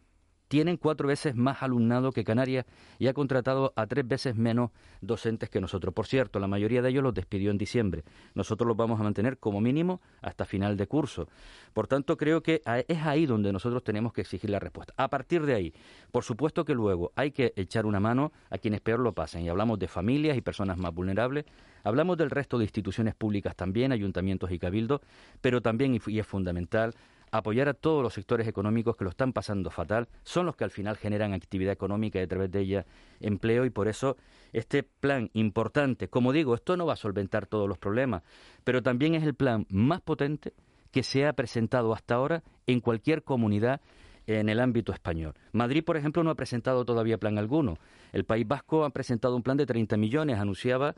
[0.49, 2.67] tienen cuatro veces más alumnado que Canarias
[2.99, 5.95] y ha contratado a tres veces menos docentes que nosotros.
[5.95, 8.05] Por cierto, la mayoría de ellos los despidió en diciembre.
[8.35, 11.29] Nosotros los vamos a mantener como mínimo hasta final de curso.
[11.73, 14.95] Por tanto, creo que es ahí donde nosotros tenemos que exigir la respuesta.
[14.97, 15.75] A partir de ahí,
[16.11, 19.43] por supuesto que luego hay que echar una mano a quienes peor lo pasen.
[19.43, 21.45] Y hablamos de familias y personas más vulnerables.
[21.85, 25.01] Hablamos del resto de instituciones públicas también, ayuntamientos y cabildos,
[25.41, 26.95] pero también, y es fundamental,
[27.31, 30.71] apoyar a todos los sectores económicos que lo están pasando fatal, son los que al
[30.71, 32.87] final generan actividad económica y a través de ella
[33.21, 34.17] empleo y por eso
[34.53, 38.23] este plan importante, como digo, esto no va a solventar todos los problemas,
[38.65, 40.53] pero también es el plan más potente
[40.91, 43.81] que se ha presentado hasta ahora en cualquier comunidad
[44.27, 45.35] en el ámbito español.
[45.53, 47.79] Madrid, por ejemplo, no ha presentado todavía plan alguno.
[48.13, 50.95] El País Vasco ha presentado un plan de 30 millones, anunciaba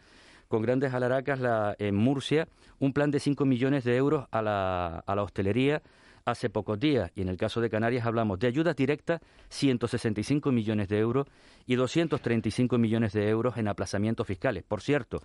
[0.48, 2.48] con grandes alaracas la, en Murcia
[2.80, 5.80] un plan de 5 millones de euros a la, a la hostelería
[6.24, 7.10] hace pocos días.
[7.14, 11.26] Y en el caso de Canarias hablamos de ayudas directas, 165 millones de euros
[11.66, 14.64] y 235 millones de euros en aplazamientos fiscales.
[14.64, 15.18] Por cierto,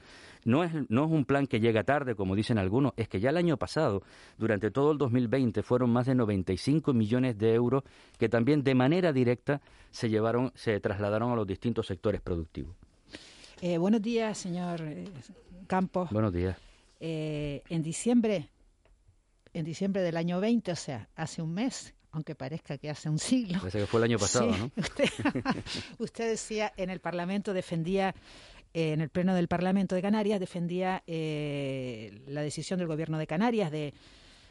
[0.44, 3.30] no es, no es un plan que llega tarde, como dicen algunos, es que ya
[3.30, 4.04] el año pasado,
[4.38, 7.84] durante todo el 2020, fueron más de 95 millones de euros
[8.18, 12.76] que también de manera directa se llevaron, se trasladaron a los distintos sectores productivos.
[13.62, 15.06] Eh, buenos días, señor eh,
[15.68, 16.10] Campos.
[16.12, 16.58] Buenos días.
[17.00, 18.50] Eh, en diciembre
[19.56, 23.18] en diciembre del año 20, o sea, hace un mes, aunque parezca que hace un
[23.18, 23.60] siglo.
[23.60, 24.72] Parece que fue el año pasado, ¿no?
[25.98, 28.14] Usted, decía en el Parlamento, defendía,
[28.74, 33.28] eh, en el Pleno del Parlamento de Canarias, defendía eh, la decisión del Gobierno de
[33.28, 33.94] Canarias de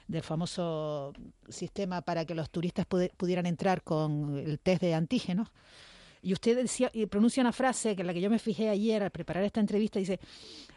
[0.07, 1.15] del famoso
[1.49, 5.49] sistema para que los turistas pudieran entrar con el test de antígenos.
[6.23, 9.03] Y usted decía, y pronuncia una frase que en la que yo me fijé ayer
[9.03, 10.21] al preparar esta entrevista, dice,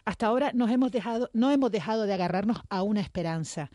[0.06, 3.70] hasta ahora nos hemos dejado, no hemos dejado de agarrarnos a una esperanza.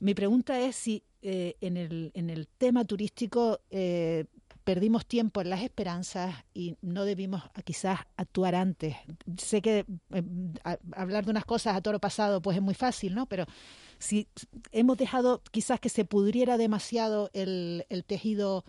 [0.00, 4.26] Mi pregunta es si eh, en, el, en el tema turístico eh,
[4.62, 8.96] perdimos tiempo en las esperanzas y no debimos quizás actuar antes.
[9.36, 10.22] Sé que eh,
[10.92, 13.26] hablar de unas cosas a toro pasado pues es muy fácil, ¿no?
[13.26, 13.46] Pero
[13.98, 14.28] si
[14.70, 18.64] hemos dejado quizás que se pudriera demasiado el, el tejido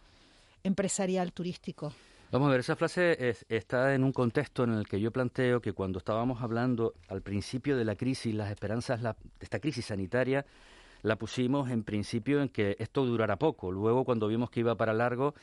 [0.63, 1.93] empresarial turístico.
[2.31, 5.73] Vamos a ver, esa frase está en un contexto en el que yo planteo que
[5.73, 10.45] cuando estábamos hablando al principio de la crisis, las esperanzas de esta crisis sanitaria,
[11.01, 13.71] la pusimos en principio en que esto durara poco.
[13.71, 15.33] Luego, cuando vimos que iba para largo,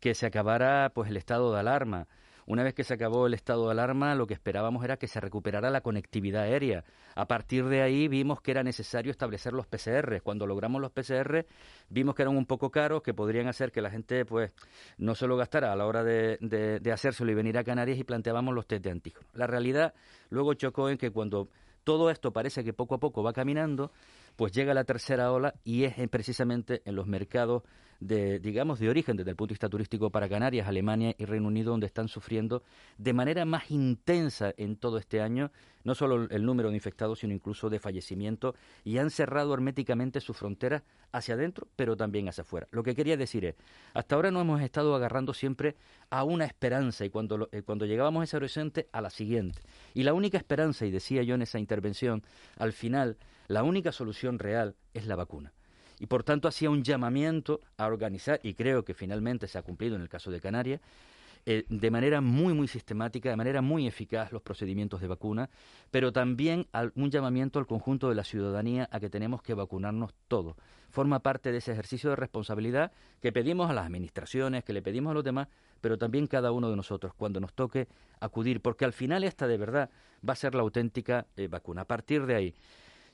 [0.00, 2.06] que se acabara pues el estado de alarma.
[2.46, 5.18] Una vez que se acabó el estado de alarma, lo que esperábamos era que se
[5.18, 6.84] recuperara la conectividad aérea.
[7.14, 10.20] A partir de ahí vimos que era necesario establecer los PCR.
[10.22, 11.46] Cuando logramos los PCR,
[11.88, 14.52] vimos que eran un poco caros, que podrían hacer que la gente pues
[14.98, 17.98] no se lo gastara a la hora de, de, de hacérselo y venir a Canarias
[17.98, 19.26] y planteábamos los test de antígeno.
[19.32, 19.94] La realidad
[20.28, 21.48] luego chocó en que cuando
[21.82, 23.90] todo esto parece que poco a poco va caminando,
[24.36, 27.62] pues llega la tercera ola y es precisamente en los mercados
[28.00, 31.48] de, digamos, de origen desde el punto de vista turístico para Canarias, Alemania y Reino
[31.48, 32.62] Unido, donde están sufriendo
[32.98, 35.50] de manera más intensa en todo este año,
[35.84, 40.36] no solo el número de infectados, sino incluso de fallecimientos, y han cerrado herméticamente sus
[40.36, 42.66] fronteras hacia adentro, pero también hacia afuera.
[42.72, 43.54] Lo que quería decir es,
[43.94, 45.76] hasta ahora no hemos estado agarrando siempre
[46.10, 49.60] a una esperanza, y cuando, eh, cuando llegábamos a ese horizonte, a la siguiente.
[49.94, 52.22] Y la única esperanza, y decía yo en esa intervención,
[52.58, 55.52] al final, la única solución real es la vacuna.
[56.00, 59.94] y por tanto hacía un llamamiento a organizar, y creo que finalmente se ha cumplido
[59.94, 60.80] en el caso de Canarias,
[61.46, 65.50] eh, de manera muy, muy sistemática, de manera muy eficaz los procedimientos de vacuna,
[65.90, 70.56] pero también un llamamiento al conjunto de la ciudadanía a que tenemos que vacunarnos todos.
[70.88, 75.10] Forma parte de ese ejercicio de responsabilidad que pedimos a las administraciones, que le pedimos
[75.10, 75.48] a los demás,
[75.82, 77.88] pero también cada uno de nosotros cuando nos toque
[78.20, 79.90] acudir, porque al final esta de verdad
[80.26, 81.82] va a ser la auténtica eh, vacuna.
[81.82, 82.54] A partir de ahí,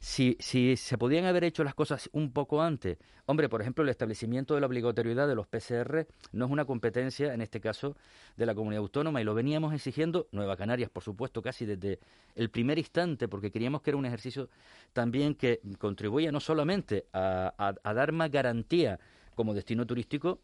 [0.01, 3.91] si, si se podían haber hecho las cosas un poco antes, hombre, por ejemplo, el
[3.91, 7.97] establecimiento de la obligatoriedad de los PCR no es una competencia, en este caso,
[8.37, 11.99] de la comunidad autónoma y lo veníamos exigiendo, Nueva Canarias, por supuesto, casi desde
[12.35, 14.49] el primer instante, porque queríamos que era un ejercicio
[14.95, 18.99] también que contribuía no solamente a, a dar más garantía
[19.35, 20.41] como destino turístico,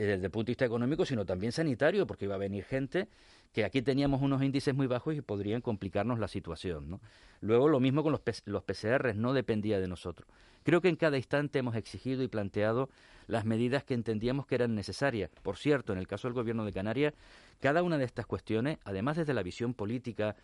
[0.00, 3.08] eh, desde el punto de vista económico, sino también sanitario, porque iba a venir gente
[3.52, 6.88] que aquí teníamos unos índices muy bajos y podrían complicarnos la situación.
[6.88, 7.00] ¿no?
[7.40, 10.28] Luego lo mismo con los, los PCR, no dependía de nosotros.
[10.62, 12.90] Creo que en cada instante hemos exigido y planteado
[13.26, 15.30] las medidas que entendíamos que eran necesarias.
[15.42, 17.14] Por cierto, en el caso del Gobierno de Canarias,
[17.60, 20.34] cada una de estas cuestiones, además desde la visión política,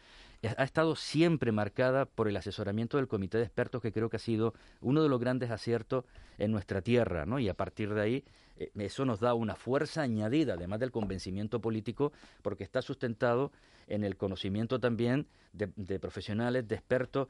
[0.43, 4.17] eh, ha estado siempre marcada por el asesoramiento del Comité de Expertos, que creo que
[4.17, 6.05] ha sido uno de los grandes aciertos
[6.39, 7.39] en nuestra tierra, ¿no?
[7.39, 8.25] Y a partir de ahí,
[8.59, 13.53] eh, eso nos da una fuerza añadida, además del convencimiento político, porque está sustentado
[13.89, 17.29] en el conocimiento también de, profesionales, de expertos,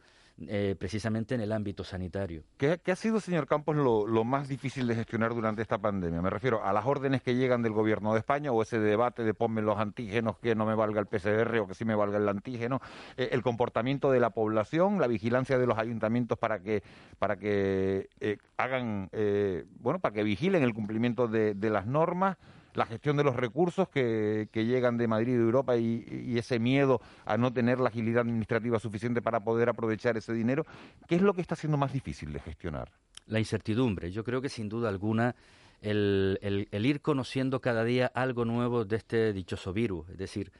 [0.48, 2.42] eh, precisamente en el ámbito sanitario.
[2.56, 6.20] ¿Qué, ha sido, señor Campos, lo, más difícil de gestionar durante esta pandemia?
[6.20, 9.32] Me refiero a las órdenes que llegan del Gobierno de España o ese debate de
[9.32, 12.28] ponme los antígenos que no me valga el PCR o que sí me valga el
[12.28, 12.80] antígeno,
[13.16, 16.82] eh, el comportamiento de la población, la vigilancia de los ayuntamientos para que
[17.18, 19.08] para que eh, hagan,
[19.80, 22.36] bueno, para que vigilen el cumplimiento de las normas
[22.76, 27.00] la gestión de los recursos que, llegan de Madrid y de Europa y, ese miedo
[27.24, 30.66] a no tener la agilidad administrativa suficiente para poder aprovechar ese dinero.
[31.08, 32.92] ¿Qué es lo que está siendo más difícil de gestionar?
[33.26, 34.12] La incertidumbre.
[34.12, 35.34] Yo creo que sin duda alguna
[35.80, 40.08] el, el ir conociendo cada día algo nuevo de este dichoso virus.
[40.10, 40.52] Es decir,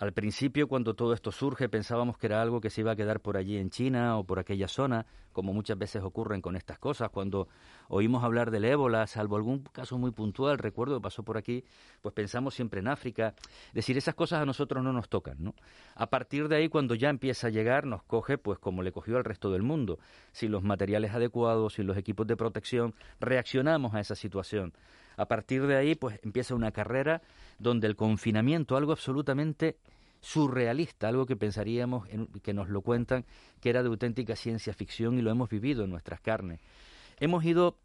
[0.00, 3.20] al principio, cuando todo esto surge, pensábamos que era algo que se iba a quedar
[3.20, 7.10] por allí en China o por aquella zona, como muchas veces ocurren con estas cosas.
[7.10, 7.48] Cuando
[7.88, 11.64] oímos hablar del ébola, salvo algún caso muy puntual, recuerdo que pasó por aquí,
[12.00, 13.34] pues pensamos siempre en África.
[13.68, 15.54] Es decir, esas cosas a nosotros no nos tocan, ¿no?
[15.94, 19.18] A partir de ahí, cuando ya empieza a llegar, nos coge, pues como le cogió
[19.18, 19.98] al resto del mundo.
[20.32, 24.72] Sin los materiales adecuados, sin los equipos de protección, reaccionamos a esa situación.
[25.20, 27.20] A partir de ahí, pues empieza una carrera
[27.58, 29.76] donde el confinamiento, algo absolutamente
[30.22, 32.08] surrealista, algo que pensaríamos,
[32.42, 33.26] que nos lo cuentan,
[33.60, 36.60] que era de auténtica ciencia ficción y lo hemos vivido en nuestras carnes.
[37.18, 37.76] Hemos ido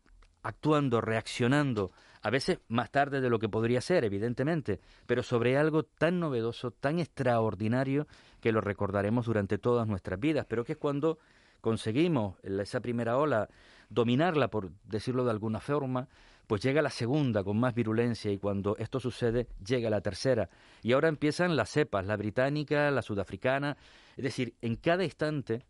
[0.44, 5.84] actuando, reaccionando, a veces más tarde de lo que podría ser, evidentemente, pero sobre algo
[5.84, 8.08] tan novedoso, tan extraordinario,
[8.40, 11.20] que lo recordaremos durante todas nuestras vidas, pero que es cuando
[11.60, 13.50] conseguimos esa primera ola
[13.90, 16.08] dominarla, por decirlo de alguna forma,
[16.48, 20.50] pues llega la segunda con más virulencia y cuando esto sucede llega la tercera.
[20.82, 23.78] Y ahora empiezan las cepas, la británica, la sudafricana.
[24.18, 25.66] Es decir, en cada instante,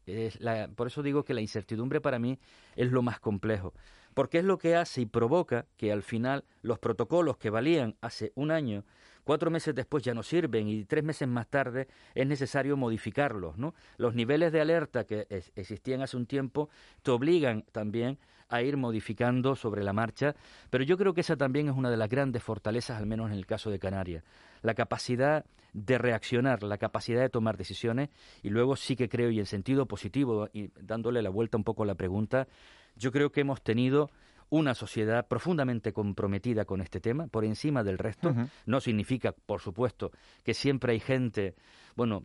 [0.76, 2.38] por eso digo que la incertidumbre para mí
[2.76, 3.74] es lo más complejo,
[4.14, 8.32] porque es lo que hace y provoca que al final los protocolos que valían hace
[8.36, 8.84] un año
[9.26, 13.58] cuatro meses después ya no sirven y tres meses más tarde es necesario modificarlos.
[13.58, 13.74] ¿no?
[13.98, 16.70] Los niveles de alerta que existían hace un tiempo
[17.02, 18.18] te obligan también
[18.50, 20.36] a ir modificando sobre la marcha,
[20.70, 23.38] pero yo creo que esa también es una de las grandes fortalezas, al menos en
[23.38, 24.24] el caso de Canarias,
[24.62, 28.10] la capacidad de reaccionar, la capacidad de tomar decisiones,
[28.42, 31.84] y luego sí que creo, y en sentido positivo, y dándole la vuelta un poco
[31.84, 32.48] a la pregunta,
[32.96, 34.10] yo creo que hemos tenido
[34.50, 38.34] una sociedad profundamente comprometida con este tema, por encima del resto.
[38.66, 40.12] No significa, por supuesto,
[40.44, 41.56] que siempre hay gente,
[41.96, 42.24] bueno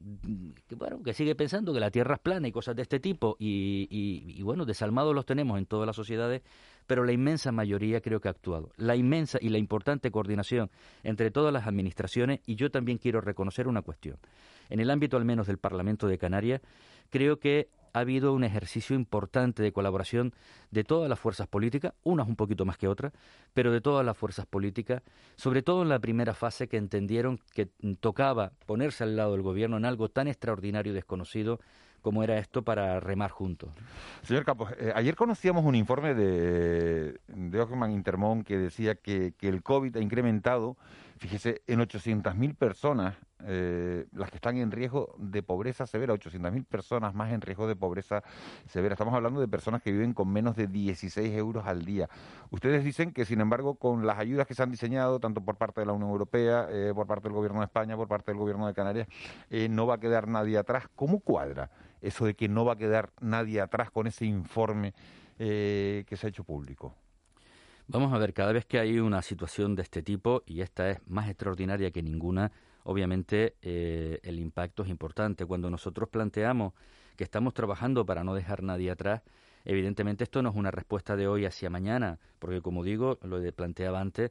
[0.69, 3.37] que, bueno, que sigue pensando que la Tierra es plana y cosas de este tipo,
[3.39, 6.43] y, y, bueno, desalmados los tenemos en todas las sociedades,
[6.87, 8.71] pero la inmensa mayoría creo que ha actuado.
[8.77, 10.71] La inmensa y la importante coordinación
[11.03, 14.19] entre todas las administraciones, y yo también quiero reconocer una cuestión.
[14.69, 16.61] En el ámbito al menos del Parlamento de Canarias,
[17.11, 20.33] creo que ha habido un ejercicio importante de colaboración
[20.71, 23.13] de todas las fuerzas políticas, unas un poquito más que otras,
[23.55, 25.03] pero de todas las fuerzas políticas,
[25.37, 27.69] sobre todo en la primera fase que entendieron que
[28.01, 31.61] tocaba ponerse al lado del gobierno en algo tan extraordinario y desconocido
[32.03, 33.71] como era esto para remar juntos.
[34.23, 39.49] Señor Campos, eh, ayer conocíamos un informe de, de Ockman Intermón que decía que, que
[39.49, 40.79] el COVID ha incrementado
[41.21, 43.15] Fíjese, en 800.000 personas,
[43.47, 47.77] eh, las que están en riesgo de pobreza severa, 800.000 personas más en riesgo de
[47.77, 48.23] pobreza
[48.67, 48.95] severa.
[48.95, 52.09] Estamos hablando de personas que viven con menos de 16 euros al día.
[52.51, 55.81] Ustedes dicen que, sin embargo, con las ayudas que se han diseñado, tanto por parte
[55.81, 58.67] de la Unión Europea, eh, por parte del Gobierno de España, por parte del Gobierno
[58.67, 59.09] de Canarias,
[59.51, 60.89] eh, no va a quedar nadie atrás.
[60.95, 64.95] ¿Cómo cuadra eso de que no va a quedar nadie atrás con ese informe
[65.39, 66.95] que se ha hecho público?
[67.93, 71.01] Vamos a ver, cada vez que hay una situación de este tipo, y esta es
[71.09, 72.53] más extraordinaria que ninguna,
[72.85, 75.47] obviamente eh, el impacto es importante.
[75.47, 76.73] Cuando nosotros planteamos
[77.17, 79.23] que estamos trabajando para no dejar nadie atrás,
[79.65, 84.01] evidentemente esto no es una respuesta de hoy hacia mañana, porque como digo, lo planteaba
[84.01, 84.31] antes,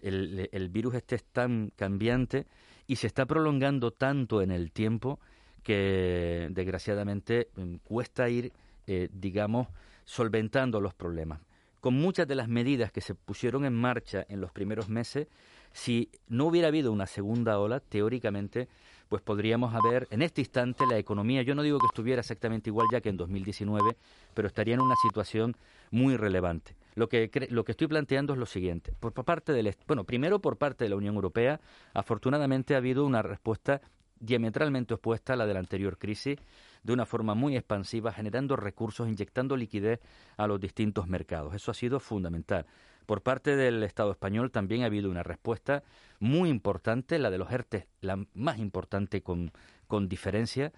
[0.00, 2.46] el, el virus este es tan cambiante
[2.86, 5.18] y se está prolongando tanto en el tiempo
[5.62, 8.52] que desgraciadamente mm, cuesta ir,
[8.86, 9.68] eh, digamos,
[10.04, 11.40] solventando los problemas.
[11.80, 15.28] Con muchas de las medidas que se pusieron en marcha en los primeros meses,
[15.72, 18.68] si no hubiera habido una segunda ola, teóricamente,
[19.08, 22.86] pues podríamos haber, en este instante, la economía, yo no digo que estuviera exactamente igual
[22.92, 23.96] ya que en 2019,
[24.34, 25.56] pero estaría en una situación
[25.90, 26.76] muy relevante.
[26.94, 28.92] Lo que, lo que estoy planteando es lo siguiente.
[28.98, 31.60] Por, parte del, bueno, primero por parte de la Unión Europea,
[31.94, 33.80] afortunadamente ha habido una respuesta
[34.20, 36.38] diametralmente opuesta a la de la anterior crisis,
[36.82, 40.00] de una forma muy expansiva, generando recursos, inyectando liquidez
[40.36, 41.54] a los distintos mercados.
[41.54, 42.66] Eso ha sido fundamental.
[43.08, 45.82] Por parte del Estado español también ha habido una respuesta
[46.20, 49.50] muy importante, la de los ERTE, la más importante con,
[49.86, 50.74] con diferencia,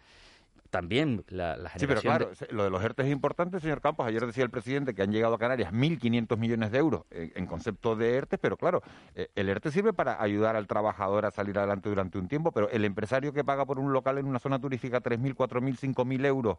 [0.70, 4.06] también la, la Sí, pero claro, lo de los ERTE es importante, señor Campos.
[4.06, 7.96] Ayer decía el presidente que han llegado a Canarias 1.500 millones de euros en, concepto
[7.96, 8.80] de ERTE, pero claro,
[9.16, 12.70] eh, el ERTE sirve para ayudar al trabajador a salir adelante durante un tiempo, pero
[12.70, 16.58] el empresario que paga por un local en una zona turística 3.000, 4.000, 5.000 euros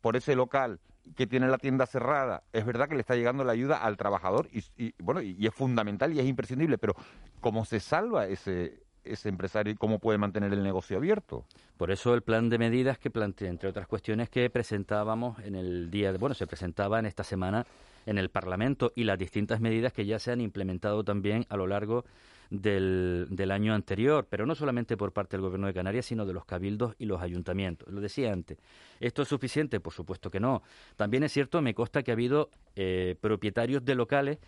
[0.00, 0.80] por ese local
[1.16, 4.48] que tiene la tienda cerrada, es verdad que le está llegando la ayuda al trabajador
[4.52, 6.94] y, bueno, y es fundamental y es imprescindible, pero
[7.40, 11.44] ¿cómo se salva ese ese empresario y cómo puede mantener el negocio abierto.
[11.76, 15.90] Por eso el plan de medidas que plantea, entre otras cuestiones que presentábamos en el
[15.90, 17.66] día, de, bueno, se presentaba en esta semana
[18.06, 21.66] en el Parlamento y las distintas medidas que ya se han implementado también a lo
[21.66, 22.04] largo
[22.50, 26.32] del, del, año anterior, pero no solamente por parte del Gobierno de Canarias, sino de
[26.32, 27.92] los cabildos y los ayuntamientos.
[27.92, 28.58] Lo decía antes.
[29.00, 29.80] ¿Esto es suficiente?
[29.80, 30.62] Por supuesto que no.
[30.96, 34.38] También es cierto, me consta que ha habido eh, propietarios de locales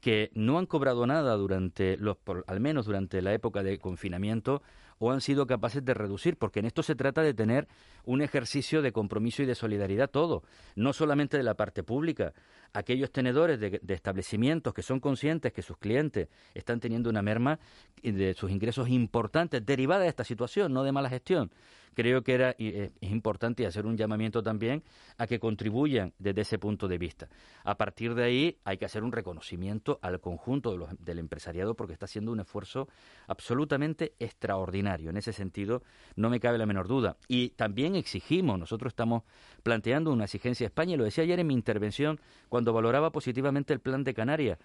[0.00, 4.62] que no han cobrado nada durante los, al menos durante la época de confinamiento
[4.98, 7.68] o han sido capaces de reducir, porque en esto se trata de tener
[8.04, 10.42] un ejercicio de compromiso y de solidaridad todo,
[10.74, 12.32] no solamente de la parte pública.
[12.76, 17.58] Aquellos tenedores de, establecimientos que son conscientes que sus clientes están teniendo una merma
[18.02, 21.50] de sus ingresos importantes derivada de esta situación, no de mala gestión,
[21.96, 24.84] creo que era eh, es importante hacer un llamamiento también
[25.16, 27.28] a que contribuyan desde ese punto de vista.
[27.64, 32.04] A partir de ahí hay que hacer un reconocimiento al conjunto del empresariado porque está
[32.04, 32.88] haciendo un esfuerzo
[33.26, 35.08] absolutamente extraordinario.
[35.08, 35.82] En ese sentido,
[36.16, 37.16] no me cabe la menor duda.
[37.28, 39.22] Y también exigimos, nosotros estamos
[39.62, 43.72] planteando una exigencia a España, y lo decía ayer en mi intervención cuando valoraba positivamente
[43.72, 44.58] el plan de Canarias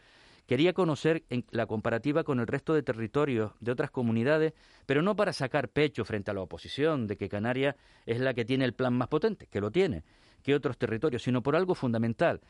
[0.48, 4.54] Quería conocer en la comparativa con el resto de territorios de otras comunidades,
[4.86, 8.46] pero no para sacar pecho frente a la oposición de que Canarias es la que
[8.46, 10.04] tiene el plan más potente, que lo tiene,
[10.44, 12.42] que otros territorios, sino por algo fundamental.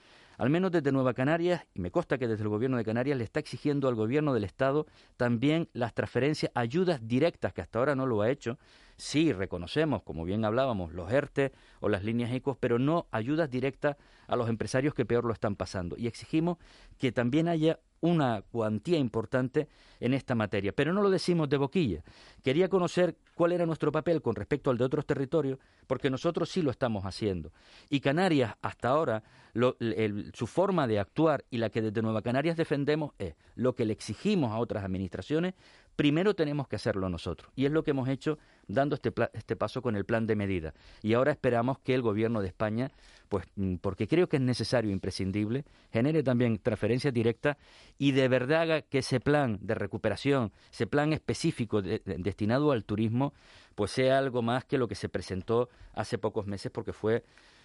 [0.41, 3.23] Al menos desde Nueva Canarias, y me consta que desde el gobierno de Canarias le
[3.23, 8.08] está exigiendo al gobierno del Estado también las transferencias, ayudas directas, que hasta ahora no
[8.08, 8.58] lo ha hecho.
[8.97, 13.97] Sí, reconocemos, como bien hablábamos, los ERTE o las líneas ECOS, pero no ayudas directas
[14.25, 15.95] a los empresarios que peor lo están pasando.
[15.95, 16.58] Y exigimos
[16.97, 19.67] que también haya una cuantía importante
[19.99, 22.03] en esta materia, pero no lo decimos de boquilla.
[22.43, 26.61] Quería conocer cuál era nuestro papel con respecto al de otros territorios, porque nosotros sí
[26.61, 27.51] lo estamos haciendo.
[27.89, 29.23] Y Canarias, hasta ahora,
[30.33, 33.93] su forma de actuar y la que desde Nueva Canarias defendemos es lo que le
[33.93, 35.53] exigimos a otras administraciones,
[35.95, 37.51] primero tenemos que hacerlo nosotros.
[37.55, 38.39] Y es lo que hemos hecho
[38.73, 40.73] dando este, este paso con el plan de medida.
[41.01, 42.91] Y ahora esperamos que el Gobierno de España,
[43.29, 47.57] pues mm, porque creo que es necesario, e imprescindible, genere también transferencias directas
[47.97, 53.34] y de verdad haga que ese plan de recuperación, ese plan específico destinado al turismo,
[53.75, 57.23] pues sea algo más que lo que se presentó hace pocos meses porque fue,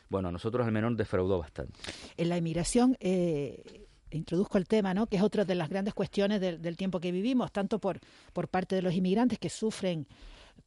[0.09, 1.79] bueno, a nosotros al menos defraudó bastante.
[2.17, 2.97] En la inmigración...
[3.01, 5.07] Eh introduzco el tema, ¿no?
[5.07, 8.01] que es otra de las grandes cuestiones del, tiempo que vivimos, tanto por,
[8.33, 10.07] por parte de los inmigrantes que sufren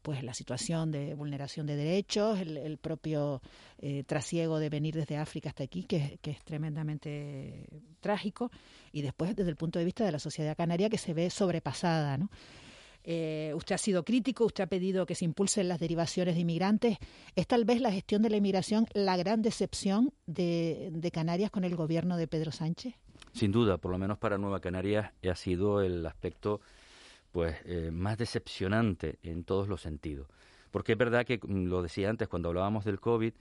[0.01, 3.41] pues la situación de vulneración de derechos, el, propio
[3.79, 7.67] eh, trasiego de venir desde África hasta aquí, que, es tremendamente
[7.99, 8.51] trágico,
[8.91, 12.17] y después desde el punto de vista de la sociedad canaria que se ve sobrepasada.
[12.17, 12.29] ¿no?
[13.03, 16.97] Eh, usted ha sido crítico, usted ha pedido que se impulsen las derivaciones de inmigrantes.
[17.35, 21.63] ¿Es tal vez la gestión de la inmigración la gran decepción de, de Canarias con
[21.63, 22.95] el gobierno de Pedro Sánchez?
[23.33, 26.61] Sin duda, por lo menos para Nueva Canarias ha sido el aspecto
[27.31, 30.27] pues eh, más decepcionante en todos los sentidos.
[30.71, 33.33] Porque es verdad que, mm, lo decía antes cuando hablábamos del COVID,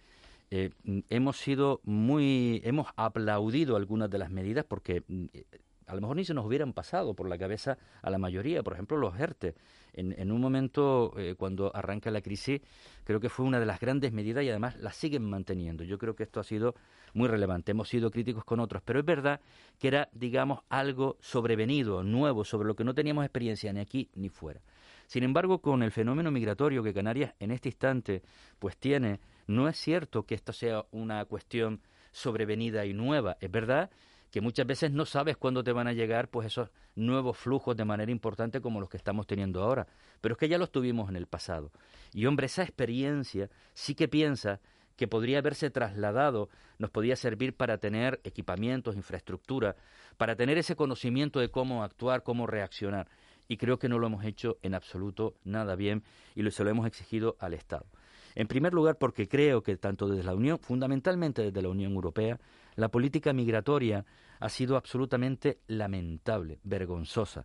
[0.51, 5.45] eh, mm, hemos sido muy, hemos aplaudido algunas de las medidas porque mm, eh,
[5.89, 8.63] a lo mejor ni se nos hubieran pasado por la cabeza a la mayoría.
[8.63, 9.55] Por ejemplo, los ERTE.
[9.95, 12.61] En, un momento, eh, cuando arranca la crisis,
[13.03, 15.83] creo que fue una de las grandes medidas y además la siguen manteniendo.
[15.83, 16.75] Yo creo que esto ha sido
[17.15, 17.73] muy relevante.
[17.73, 19.41] Hemos sido críticos con otros, pero es verdad
[19.79, 24.29] que era, digamos, algo sobrevenido, nuevo, sobre lo que no teníamos experiencia ni aquí ni
[24.29, 24.61] fuera.
[25.09, 28.23] Sin embargo, con el fenómeno migratorio que Canarias en este instante
[28.59, 31.81] pues tiene, no es cierto que esto sea una cuestión
[32.13, 33.39] sobrevenida y nueva.
[33.41, 33.91] Es verdad
[34.31, 37.85] que muchas veces no sabes cuándo te van a llegar pues esos nuevos flujos de
[37.85, 39.87] manera importante como los que estamos teniendo ahora,
[40.21, 41.73] pero es que ya los tuvimos en el pasado.
[42.13, 44.61] Y hombre, esa experiencia sí que piensa
[44.97, 46.49] que podría haberse trasladado,
[46.79, 49.77] nos podía servir para tener equipamientos, infraestructura,
[50.17, 53.09] para tener ese conocimiento de cómo actuar, cómo reaccionar.
[53.47, 56.03] Y creo que no lo hemos hecho en absoluto nada bien
[56.35, 57.87] y se lo hemos exigido al Estado.
[58.35, 62.39] En primer lugar, porque creo que tanto desde la Unión, fundamentalmente desde la Unión Europea,
[62.79, 64.07] la política migratoria
[64.39, 67.45] ha sido absolutamente lamentable, vergonzosa.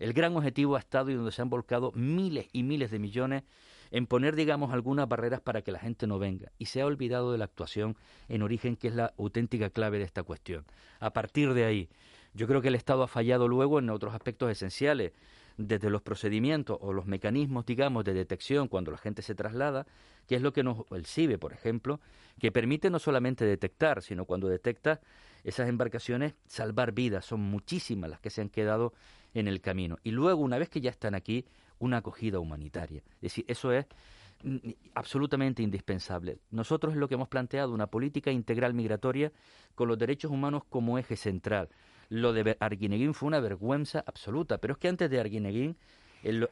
[0.00, 3.44] El gran objetivo ha estado y donde se han volcado miles y miles de millones
[3.92, 6.50] en poner, digamos, algunas barreras para que la gente no venga.
[6.58, 7.96] Y se ha olvidado de la actuación
[8.28, 10.64] en origen, que es la auténtica clave de esta cuestión.
[10.98, 11.88] A partir de ahí,
[12.34, 15.12] yo creo que el Estado ha fallado luego en otros aspectos esenciales
[15.56, 19.86] desde los procedimientos o los mecanismos, digamos, de detección cuando la gente se traslada,
[20.26, 22.00] que es lo que nos, el CIBE, por ejemplo,
[22.38, 25.00] que permite no solamente detectar, sino cuando detecta
[25.44, 27.24] esas embarcaciones, salvar vidas.
[27.24, 28.92] Son muchísimas las que se han quedado
[29.34, 29.98] en el camino.
[30.02, 31.44] Y luego, una vez que ya están aquí,
[31.78, 33.02] una acogida humanitaria.
[33.16, 33.86] Es decir, eso es
[34.44, 34.56] mm,
[34.94, 36.38] absolutamente indispensable.
[36.50, 39.32] Nosotros es lo que hemos planteado, una política integral migratoria
[39.74, 41.68] con los derechos humanos como eje central.
[42.08, 45.76] Lo de Arguineguín fue una vergüenza absoluta, pero es que antes de Arguineguín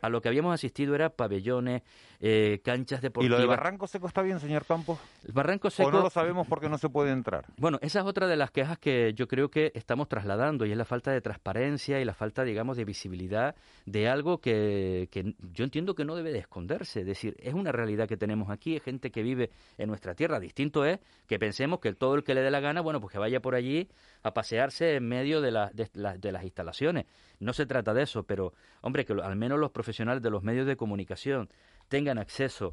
[0.01, 1.83] a lo que habíamos asistido era pabellones,
[2.21, 3.39] eh, canchas deportivas.
[3.39, 4.99] ¿Y lo de Barranco Seco está bien, señor Campos?
[5.27, 5.89] El Barranco Seco...
[5.89, 7.47] ¿O no lo sabemos porque no se puede entrar?
[7.57, 10.77] Bueno, esa es otra de las quejas que yo creo que estamos trasladando y es
[10.77, 13.55] la falta de transparencia y la falta, digamos, de visibilidad
[13.87, 17.01] de algo que, que yo entiendo que no debe de esconderse.
[17.01, 20.41] Es decir, es una realidad que tenemos aquí, es gente que vive en nuestra tierra.
[20.41, 23.19] Distinto es que pensemos que todo el que le dé la gana, bueno, pues que
[23.19, 23.89] vaya por allí
[24.23, 27.07] a pasearse en medio de, de, de las instalaciones.
[27.39, 28.53] No se trata de eso, pero,
[28.83, 31.49] hombre, que al menos los profesionales de los medios de comunicación
[31.89, 32.73] tengan acceso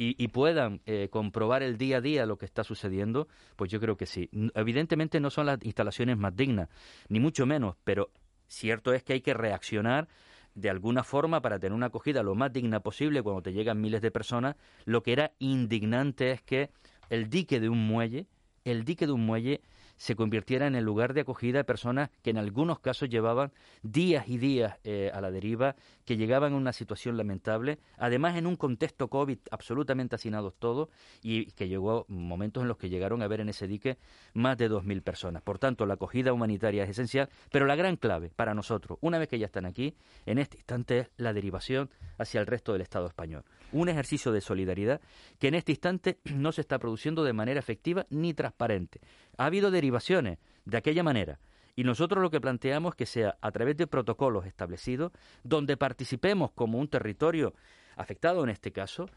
[0.00, 3.26] y, puedan eh, comprobar el día a día lo que está sucediendo,
[3.56, 4.30] pues yo creo que sí.
[4.54, 6.68] Evidentemente no son las instalaciones más dignas,
[7.08, 8.12] ni mucho menos, pero
[8.46, 10.06] cierto es que hay que reaccionar
[10.54, 14.00] de alguna forma para tener una acogida lo más digna posible cuando te llegan miles
[14.00, 14.54] de personas.
[14.84, 16.70] Lo que era indignante es que
[17.10, 18.28] el dique de un muelle,
[18.64, 19.62] el dique de un muelle
[19.98, 24.28] se convirtiera en el lugar de acogida de personas que en algunos casos llevaban días
[24.28, 25.76] y días eh, a la deriva,
[26.06, 30.88] que llegaban a una situación lamentable, además en un contexto COVID absolutamente hacinados todos
[31.22, 33.98] y que llegó momentos en los que llegaron a ver en ese dique
[34.32, 35.42] más de 2.000 personas.
[35.42, 39.28] Por tanto, la acogida humanitaria es esencial, pero la gran clave para nosotros, una vez
[39.28, 39.94] que ya están aquí,
[40.26, 43.44] en este instante es la derivación hacia el resto del Estado español.
[43.72, 45.00] Un ejercicio de solidaridad
[45.38, 49.00] que en este instante no se está produciendo de manera efectiva ni transparente.
[49.38, 51.40] Ha habido derivaciones de aquella manera.
[51.74, 55.12] Y nosotros lo que planteamos es que sea a través de protocolos establecidos,
[55.44, 57.54] donde participemos como un territorio
[57.96, 59.08] afectado en este caso,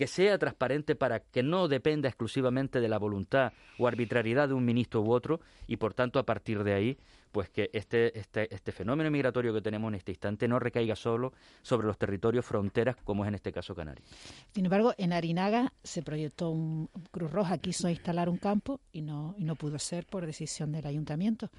[0.00, 4.64] que sea transparente para que no dependa exclusivamente de la voluntad o arbitrariedad de un
[4.64, 6.98] ministro u otro y por tanto a partir de ahí
[7.32, 11.34] pues que este, este, este fenómeno migratorio que tenemos en este instante no recaiga solo
[11.60, 14.08] sobre los territorios fronteras como es en este caso Canarias.
[14.54, 19.34] Sin embargo, en Arinaga se proyectó un Cruz Roja quiso instalar un campo y no,
[19.36, 21.50] y no pudo ser por decisión del ayuntamiento.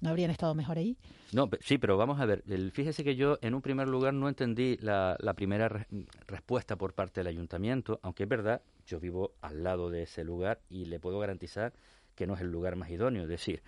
[0.00, 0.96] ¿No habrían estado mejor ahí?
[1.32, 2.42] No, sí, pero vamos a ver.
[2.72, 5.86] fíjese que yo en un primer lugar no entendí la, primera
[6.26, 10.60] respuesta por parte del ayuntamiento, aunque es verdad, yo vivo al lado de ese lugar
[10.70, 11.72] y le puedo garantizar
[12.14, 13.22] que no es el lugar más idóneo.
[13.24, 13.62] Es decir,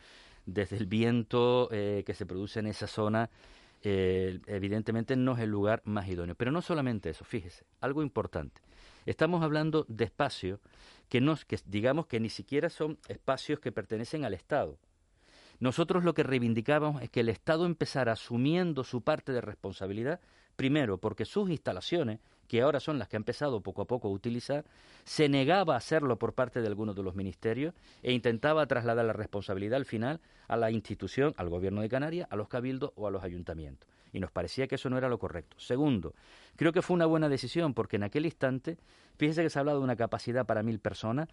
[0.47, 3.31] desde el viento eh, que se produce en esa zona,
[3.83, 6.35] eh, evidentemente no es el lugar más idóneo.
[6.35, 8.61] Pero no solamente eso, fíjese, algo importante.
[9.05, 10.61] Estamos hablando de espacios
[11.09, 14.79] que, no, que digamos que ni siquiera son espacios que pertenecen al Estado.
[15.63, 20.19] Nosotros lo que reivindicábamos es que el Estado empezara asumiendo su parte de responsabilidad,
[20.57, 24.11] primero porque sus instalaciones, que ahora son las que ha empezado poco a poco a
[24.11, 24.65] utilizar,
[25.05, 29.13] se negaba a hacerlo por parte de algunos de los ministerios e intentaba trasladar la
[29.13, 33.13] responsabilidad al final a la institución, al gobierno de Canarias, a los cabildos o a
[33.13, 33.89] los ayuntamientos.
[34.13, 35.61] Y nos parecía que eso no era lo correcto.
[35.61, 36.17] Segundo,
[36.57, 38.79] creo que fue una buena decisión porque en aquel instante,
[39.17, 41.29] fíjese que se ha hablado de una capacidad para mil personas,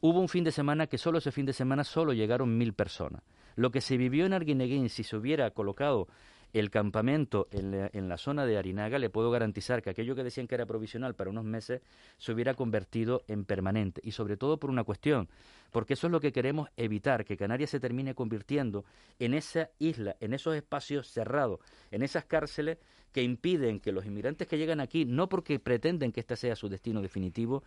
[0.00, 3.20] hubo un fin de semana que solo ese fin de semana solo llegaron mil personas.
[3.56, 6.06] Lo que se vivió en Arguineguín, si se hubiera colocado
[6.52, 10.54] el campamento en la, zona de Arinaga, le puedo garantizar que aquello que decían que
[10.54, 11.82] era provisional para unos meses
[12.18, 14.00] se hubiera convertido en permanente.
[14.04, 15.28] Y sobre todo por una cuestión,
[15.70, 18.84] porque eso es lo que queremos evitar, que Canarias se termine convirtiendo
[19.18, 22.78] en esa isla, en esos espacios cerrados, en esas cárceles
[23.12, 26.68] que impiden que los inmigrantes que llegan aquí, no porque pretenden que este sea su
[26.68, 27.64] destino definitivo,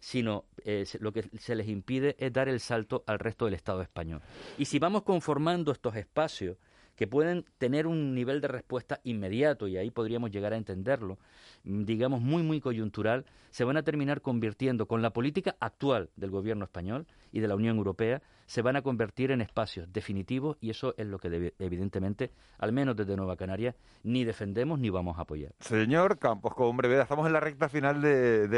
[0.00, 3.82] sino eh, lo que se les impide es dar el salto al resto del Estado
[3.82, 4.22] español.
[4.58, 6.56] Y si vamos conformando estos espacios
[6.96, 11.18] que pueden tener un nivel de respuesta inmediato, y ahí podríamos llegar a entenderlo,
[11.64, 16.30] mm, digamos muy, muy coyuntural, se van a terminar convirtiendo con la política actual del
[16.30, 20.70] gobierno español y de la Unión Europea, se van a convertir en espacios definitivos y
[20.70, 25.20] eso es lo que evidentemente, al menos desde Nueva Canaria, ni defendemos ni vamos a
[25.20, 25.52] apoyar.
[25.60, 28.48] Señor Campos, con brevedad, estamos en la recta final de,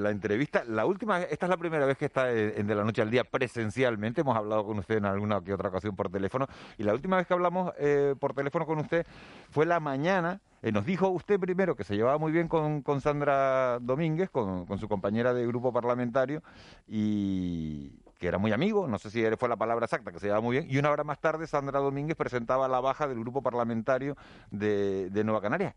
[0.00, 0.64] la, entrevista.
[0.64, 3.22] La última, esta es la primera vez que está en, De la Noche al Día
[3.22, 7.16] presencialmente, hemos hablado con usted en alguna que otra ocasión por teléfono, y la última
[7.16, 9.06] vez que hablamos eh, por teléfono con usted
[9.50, 13.00] fue la mañana eh, nos dijo usted primero que se llevaba muy bien con, con
[13.00, 16.42] Sandra Domínguez, con, con, su compañera de grupo parlamentario,
[16.88, 20.42] y, que era muy amigo, no sé si fue la palabra exacta, que se llevaba
[20.42, 24.14] muy bien, y una hora más tarde Sandra Domínguez presentaba la baja del grupo parlamentario
[24.50, 25.74] de, Nueva Canaria.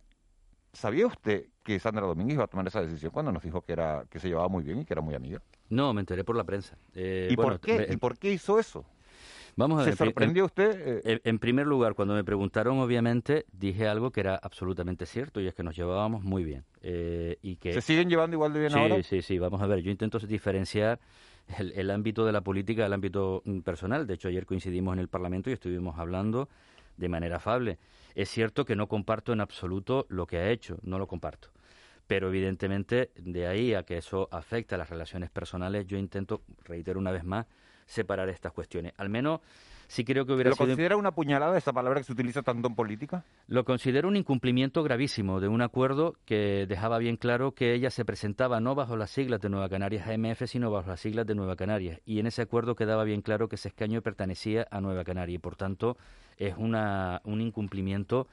[0.73, 4.05] ¿Sabía usted que Sandra Domínguez iba a tomar esa decisión cuando nos dijo que era
[4.09, 5.41] que se llevaba muy bien y que era muy amiga?
[5.69, 6.77] No, me enteré por la prensa.
[6.93, 7.87] Eh, ¿Y, por qué?
[7.89, 8.83] ¿Y por qué hizo eso?
[9.55, 11.01] Vamos a ver, ¿Se sorprendió usted?
[11.05, 11.21] Eh?
[11.23, 15.53] En, primer lugar, cuando me preguntaron, obviamente, dije algo que era absolutamente cierto y es
[15.53, 16.65] que nos llevábamos muy bien.
[16.81, 17.71] Eh, y que...
[17.71, 18.95] ¿Se siguen llevando igual de bien ahora?
[18.97, 19.39] Sí, sí, sí.
[19.39, 20.99] Vamos a ver, yo intento diferenciar
[21.57, 24.07] el, ámbito de la política del ámbito mm, personal.
[24.07, 26.49] De hecho, ayer coincidimos en el Parlamento y estuvimos hablando
[26.97, 27.79] de manera afable.
[28.15, 31.49] Es cierto que no comparto en absoluto lo que ha hecho, no lo comparto.
[32.07, 36.99] Pero evidentemente, de ahí a que eso afecte a las relaciones personales, yo intento, reitero
[36.99, 37.47] una vez más,
[37.85, 38.93] separar estas cuestiones.
[38.97, 39.41] Al menos
[39.87, 42.75] sí creo que hubiera ¿Lo considera una puñalada esa palabra que se utiliza tanto en
[42.75, 43.23] política?
[43.47, 48.05] Lo considero un incumplimiento gravísimo de un acuerdo que dejaba bien claro que ella se
[48.05, 51.55] presentaba no bajo las siglas de Nueva Canarias AMF, sino bajo las siglas de Nueva
[51.55, 51.99] Canarias.
[52.05, 55.39] Y en ese acuerdo quedaba bien claro que ese escaño pertenecía a Nueva Canaria y,
[55.39, 55.97] por tanto,
[56.37, 58.27] es una, un incumplimiento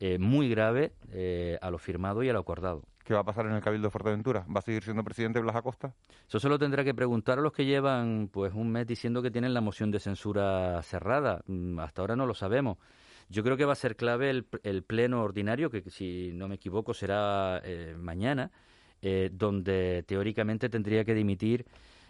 [0.00, 2.82] eh, muy grave eh, a lo firmado y a lo acordado.
[3.04, 4.46] ¿Qué va a pasar en el Cabildo de Fuerteventura?
[4.54, 5.92] ¿Va a seguir siendo presidente Blas Acosta?
[6.28, 9.30] Eso se lo tendrá que preguntar a los que llevan pues un mes diciendo que
[9.30, 11.42] tienen la moción de censura cerrada.
[11.46, 12.78] Mm, hasta ahora no lo sabemos.
[13.28, 16.94] Yo creo que va a ser clave el, pleno ordinario, que si no me equivoco
[16.94, 18.50] será eh, mañana,
[19.00, 21.64] eh, donde teóricamente tendría que dimitir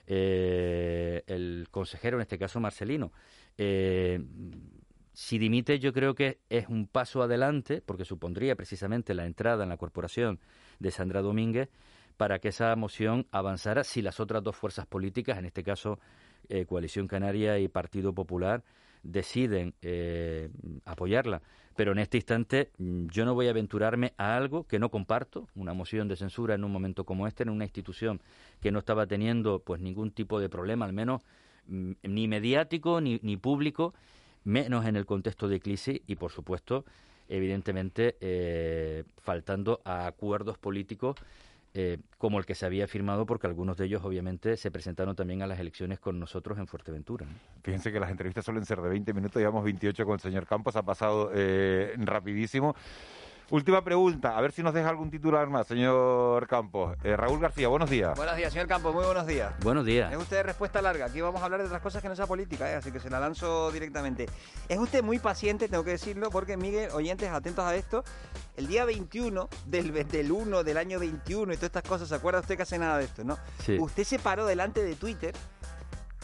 [0.07, 3.13] eh, el consejero, en este caso Marcelino
[5.13, 9.69] si dimite yo creo que es un paso adelante, porque supondría precisamente la entrada en
[9.69, 10.41] la corporación
[10.79, 11.69] de Sandra Domínguez,
[12.17, 15.99] para que esa moción avanzara si las otras dos fuerzas políticas, en este caso
[16.49, 18.63] eh, Coalición Canaria y Partido Popular,
[19.03, 20.49] deciden eh,
[20.85, 21.43] apoyarla.
[21.75, 25.49] Pero en este instante mm, yo no voy a aventurarme a algo que no comparto,
[25.55, 28.21] una moción de censura en un momento como este, en una institución
[28.61, 31.23] que no estaba teniendo pues ningún tipo de problema, al menos
[31.67, 33.95] mm, ni mediático ni, ni público,
[34.45, 36.85] menos en el contexto de crisis y, por supuesto,
[37.29, 41.17] evidentemente, eh, faltando a acuerdos políticos
[41.75, 45.41] eh, como el que se había firmado, porque algunos de ellos, obviamente, se presentaron también
[45.41, 47.27] a las elecciones con nosotros en Fuerteventura.
[47.63, 50.77] Fíjense que las entrevistas suelen ser de 20 minutos, llevamos 28 con el señor Campos,
[50.77, 52.77] ha pasado eh, rapidísimo.
[53.53, 56.97] Última pregunta, a ver si nos deja algún titular más, señor Campos.
[57.05, 58.17] Eh, Raúl García, buenos días.
[58.17, 59.53] Buenos días, señor Campos, muy buenos días.
[59.61, 60.11] Buenos días.
[60.11, 61.05] Es usted de respuesta larga.
[61.05, 62.77] Aquí vamos a hablar de otras cosas que no sea política, ¿eh?
[62.77, 64.25] así que se la lanzo directamente.
[64.71, 68.05] Es usted muy paciente, tengo que decirlo, porque Miguel, oyentes, atentos a esto.
[68.57, 72.41] El día 21 del, del 1 del año 21 y todas estas cosas, ¿se acuerda
[72.41, 73.37] usted que hace nada de esto, no?
[73.59, 73.77] Sí.
[73.79, 75.35] Usted se paró delante de Twitter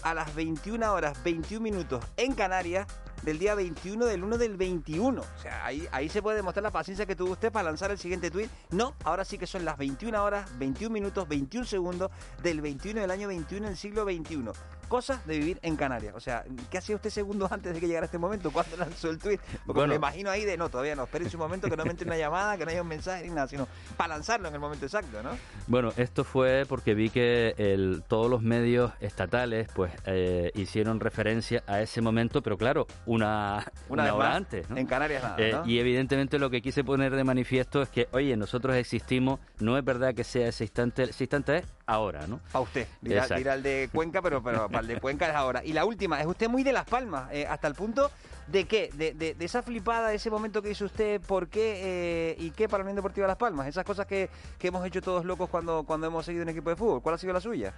[0.02, 2.86] a las 21 horas 21 minutos en Canarias
[3.22, 5.20] del día 21 del 1 del 21.
[5.20, 8.30] O sea, ahí, se puede demostrar la paciencia que tuvo usted para lanzar el siguiente
[8.30, 8.48] tweet.
[8.70, 12.10] No, ahora sí que son las 21 horas, 21 minutos, 21 segundos
[12.42, 14.52] del 21 del año 21 del siglo 21
[14.88, 16.14] cosas de vivir en Canarias.
[16.16, 18.50] O sea, ¿qué hacía usted segundos antes de que llegara este momento?
[18.50, 19.38] ¿Cuándo lanzó el tweet?
[19.66, 22.06] Porque me imagino ahí de no, todavía no, esperen un momento que no me entre
[22.06, 24.86] una llamada, que no haya un mensaje ni nada, sino para lanzarlo en el momento
[24.86, 25.30] exacto, ¿no?
[25.66, 31.62] Bueno, esto fue porque vi que el, todos los medios estatales pues eh, hicieron referencia
[31.66, 34.68] a ese momento, pero claro, una, una, hora antes.
[34.70, 34.76] ¿no?
[34.76, 38.36] En Canarias nada, eh, Y evidentemente lo que quise poner de manifiesto es que, oye,
[38.36, 42.40] nosotros existimos, no es verdad que sea ese instante, ese instante es ahora, ¿no?
[42.52, 45.64] Para usted, dirá, el de Cuenca, pero, pero de Cuenca es ahora.
[45.64, 48.10] Y la última, es usted muy de Las Palmas, eh, hasta el punto
[48.46, 52.36] de qué, de, de, esa flipada, de ese momento que hizo usted, por qué eh,
[52.38, 55.24] y qué para la Unión Deportiva Las Palmas, esas cosas que, que hemos hecho todos
[55.24, 57.74] locos cuando, cuando hemos seguido un equipo de fútbol, ¿cuál ha sido la suya?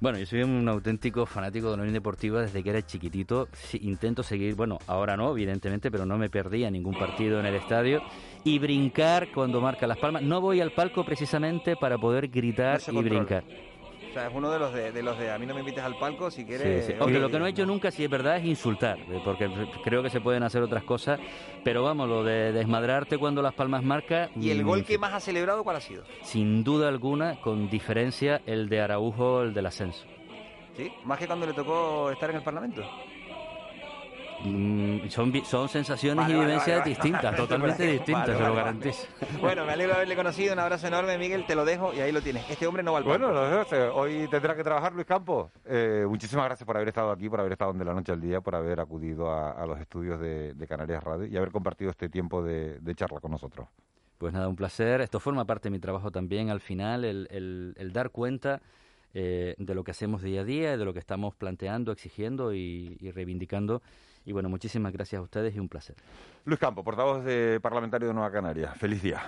[0.00, 3.48] Bueno, yo soy un auténtico fanático de la Unión Deportiva desde que era chiquitito.
[3.82, 8.00] intento seguir, bueno, ahora no, evidentemente, pero no me perdía ningún partido en el estadio.
[8.42, 10.22] Y brincar cuando marca las palmas.
[10.22, 13.44] No voy al palco precisamente para poder gritar y brincar.
[14.10, 15.96] O sea, es uno de los de, los de a mí no me invites al
[15.96, 16.86] palco si quieres.
[16.86, 19.48] Sí, Aunque lo que no he hecho nunca, si es verdad, es insultar, eh, porque
[19.84, 21.20] creo que se pueden hacer otras cosas.
[21.62, 24.28] Pero vamos, lo de desmadrarte cuando las palmas marca.
[24.34, 26.02] ¿Y el gol que más ha celebrado cuál ha sido?
[26.22, 30.04] Sin duda alguna, con diferencia, el de Araujo, el del ascenso.
[30.76, 30.90] ¿Sí?
[31.04, 32.82] Más que cuando le tocó estar en el Parlamento.
[34.44, 39.06] Mm, son, son sensaciones y vivencias distintas, totalmente distintas, se lo garantizo.
[39.40, 42.12] Bueno, me alegro de haberle conocido, un abrazo enorme, Miguel, te lo dejo y ahí
[42.12, 42.48] lo tienes.
[42.50, 45.50] Este hombre no va al Bueno, lo dejo, hoy tendrá que trabajar Luis Campos.
[45.64, 48.40] Eh, muchísimas gracias por haber estado aquí, por haber estado de la noche al día,
[48.40, 52.78] por haber acudido a, los estudios de, Canarias Radio y haber compartido este tiempo de,
[52.94, 53.68] charla con nosotros.
[54.18, 55.00] Pues nada, un placer.
[55.00, 58.60] Esto forma parte de mi trabajo también al final, el, el, dar cuenta
[59.14, 62.96] eh, de lo que hacemos día a día, de lo que estamos planteando, exigiendo y,
[63.00, 63.82] y reivindicando
[64.24, 65.96] y bueno, muchísimas gracias a ustedes y un placer.
[66.44, 68.72] Luis Campo, portavoz de parlamentario de Nueva Canaria.
[68.74, 69.22] Feliz día.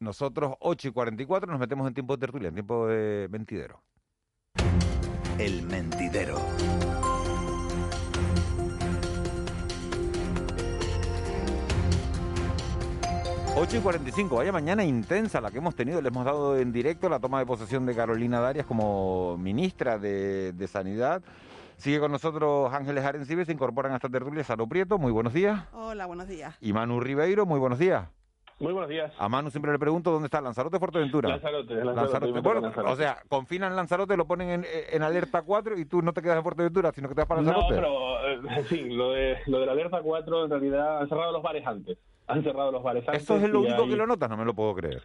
[0.00, 3.80] Nosotros, 8 y 44, nos metemos en tiempo de tertulia, en tiempo de mentidero.
[5.38, 6.38] El mentidero.
[13.54, 16.00] Ocho y 45, vaya mañana intensa la que hemos tenido.
[16.00, 20.52] Le hemos dado en directo la toma de posesión de Carolina Darias como ministra de,
[20.52, 21.22] de Sanidad.
[21.82, 25.66] Sigue con nosotros Ángeles Arencibes, se incorporan a esta tertulia Saro Prieto, muy buenos días.
[25.72, 26.56] Hola, buenos días.
[26.60, 28.08] Y Manu Ribeiro, muy buenos días.
[28.60, 29.12] Muy buenos días.
[29.18, 31.30] A Manu siempre le pregunto dónde está Lanzarote o Fuerteventura.
[31.30, 32.40] Lanzarote, Lanzarote.
[32.40, 36.36] Bueno, o sea, confinan Lanzarote, lo ponen en, alerta 4 y tú no te quedas
[36.36, 37.74] en Fuerteventura, sino que te vas para Lanzarote.
[37.74, 41.32] No, pero eh, sí, lo de, lo de la alerta 4 en realidad han cerrado
[41.32, 41.98] los bares antes.
[42.28, 43.22] Han cerrado los bares antes.
[43.22, 44.30] ¿Esto es lo único que lo notas?
[44.30, 45.02] No me lo puedo creer.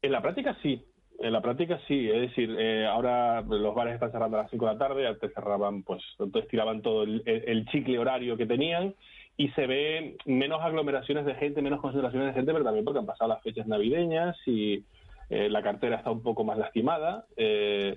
[0.00, 0.86] En la práctica sí.
[1.20, 4.66] En la práctica sí, es decir, eh, ahora los bares están cerrando a las 5
[4.66, 8.94] de la tarde, antes cerraban, pues, entonces tiraban todo el, chicle horario que tenían
[9.36, 13.06] y se ve menos aglomeraciones de gente, menos concentraciones de gente, pero también porque han
[13.06, 14.84] pasado las fechas navideñas y
[15.30, 17.26] eh, la cartera está un poco más lastimada.
[17.36, 17.96] Eh,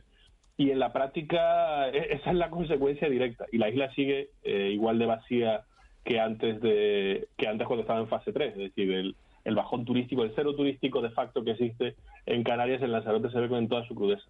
[0.55, 4.97] y en la práctica e, esa es la consecuencia directa y la isla sigue igual
[4.97, 5.61] de vacía
[6.03, 9.15] que antes de que antes cuando estaba en fase 3, es decir, el,
[9.47, 11.95] el bajón turístico, el cero turístico de facto que existe
[12.25, 14.25] en Canarias, en Lanzarote se ve con toda su crudeza.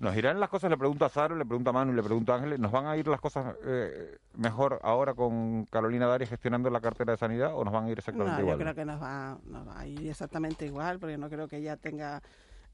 [0.00, 0.70] ¿Nos irán las cosas?
[0.70, 2.58] Le pregunto a Saro, le pregunto a Manu, le pregunto a Ángeles.
[2.58, 7.12] ¿Nos van a ir las cosas eh, mejor ahora con Carolina Dari gestionando la cartera
[7.12, 8.58] de sanidad o nos van a ir exactamente igual?
[8.58, 11.58] Yo creo que nos va, nos va a ir exactamente igual porque no creo que
[11.58, 12.20] ella tenga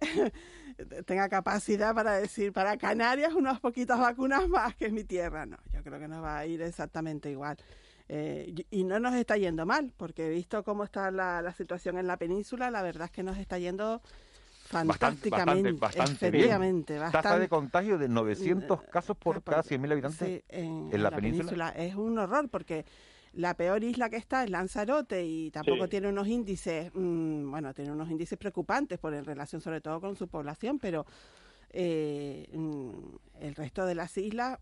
[1.06, 5.44] tenga capacidad para decir para Canarias unas poquitas vacunas más que es mi tierra.
[5.44, 7.58] No, yo creo que nos va a ir exactamente igual.
[8.14, 12.06] Eh, y no nos está yendo mal, porque he visto cómo está la, situación en
[12.06, 14.02] la península, la verdad es que nos está yendo
[14.66, 15.72] fantásticamente.
[15.72, 21.10] Bastante, efectivamente, Tasa de contagio de 900 mm, casos por cada 100.000 habitantes en, la,
[21.10, 21.70] península.
[21.70, 22.84] Es un horror, porque
[23.32, 27.92] la peor isla que está es Lanzarote y tampoco tiene unos índices, mm, bueno, tiene
[27.92, 31.06] unos índices preocupantes por en relación sobre todo con su población, pero
[31.70, 32.90] eh, mm,
[33.40, 34.58] el resto de las islas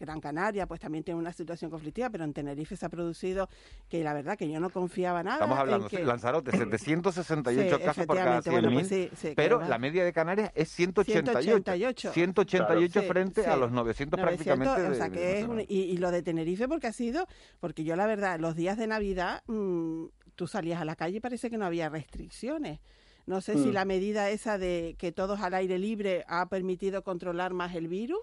[0.00, 3.48] Gran Canaria pues también tiene una situación conflictiva, pero en Tenerife se ha producido
[3.88, 5.36] que la verdad que yo no confiaba nada.
[5.36, 10.50] Estamos hablando, de Lanzarote, 768 casos por cada 100.000, pues pero la media de Canarias
[10.54, 12.12] es 188.
[12.12, 14.82] 188, frente a los 900, prácticamente.
[14.82, 17.26] O sea, que es y, lo de Tenerife porque ha sido,
[17.60, 21.20] porque yo la verdad, los días de Navidad mm, tú salías a la calle y
[21.20, 22.80] parece que no había restricciones.
[23.26, 23.72] No sé si mm.
[23.72, 28.20] la medida esa de que todos al aire libre ha permitido controlar más el virus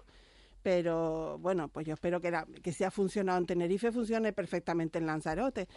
[0.62, 2.32] pero bueno, pues yo espero que,
[2.62, 5.68] que si ha funcionado en Tenerife, funcione perfectamente en Lanzarote.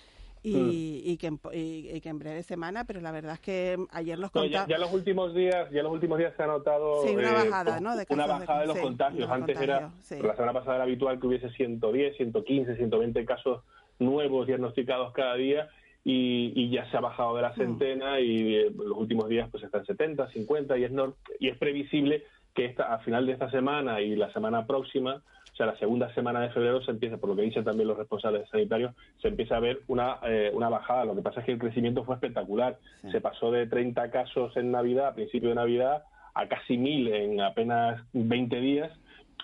[0.43, 1.09] Y, mm.
[1.11, 4.31] y, que en, y, que en breve semana, pero la verdad es que ayer los
[4.31, 4.67] contagios...
[4.67, 7.79] ya, los últimos días, ya los últimos días se ha notado sí, una eh, bajada,
[7.79, 7.95] ¿no?
[7.95, 9.29] De una bajada de, los contagios.
[9.29, 13.63] Antes era, la semana pasada era habitual que hubiese 110, 115, 120 casos
[13.99, 15.69] nuevos diagnosticados cada día
[16.03, 17.57] y, y, ya se ha bajado de la mm.
[17.57, 20.91] centena y eh, los últimos días pues están 70, 50 y es,
[21.39, 22.23] y es previsible
[22.53, 25.21] que esta, a final de esta semana y la semana próxima,
[25.51, 27.97] o sea, la segunda semana de febrero, se empieza, por lo que dicen también los
[27.97, 31.05] responsables sanitarios, se empieza a ver una, eh, una bajada.
[31.05, 32.77] Lo que pasa es que el crecimiento fue espectacular.
[33.11, 37.41] Se pasó de 30 casos en Navidad, a principio de Navidad, a casi 1.000 en
[37.41, 38.91] apenas 20 días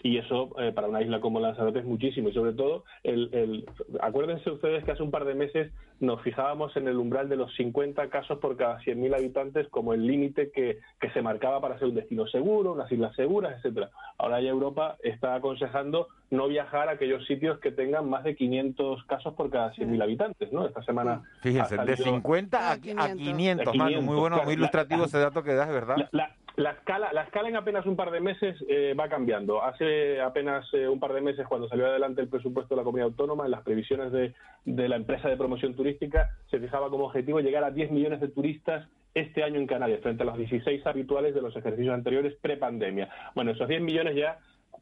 [0.04, 3.66] y eso eh, para una isla como Lanzarote es muchísimo y sobre todo el, el,
[4.02, 7.54] acuérdense ustedes que hace un par de meses nos fijábamos en el umbral de los
[7.56, 11.88] 50 casos por cada 100.000 habitantes como el límite que, que, se marcaba para ser
[11.88, 13.90] un destino seguro, unas islas seguras, etcétera.
[14.18, 19.04] Ahora ya Europa está aconsejando no viajar a aquellos sitios que tengan más de 500
[19.06, 20.68] casos por cada 100.000 habitantes, ¿no?
[20.68, 25.70] Esta semana Fíjense, de 50 a, 500, muy bueno, muy ilustrativo ese dato que das,
[25.70, 25.96] ¿verdad?
[25.98, 26.36] La, La
[26.72, 29.64] escala, la escala en apenas un par de meses eh, va cambiando.
[29.64, 33.10] Hace apenas eh, un par de meses, cuando salió adelante el presupuesto de la comunidad
[33.10, 34.34] autónoma, en las previsiones de,
[34.66, 38.30] de la empresa de promoción turística, se fijaba como objetivo llegar a 10 millones de
[38.30, 43.10] turistas este año en Canarias, frente a los 16 habituales de los ejercicios anteriores prepandemia.
[43.36, 44.40] Bueno, esos 10 millones ya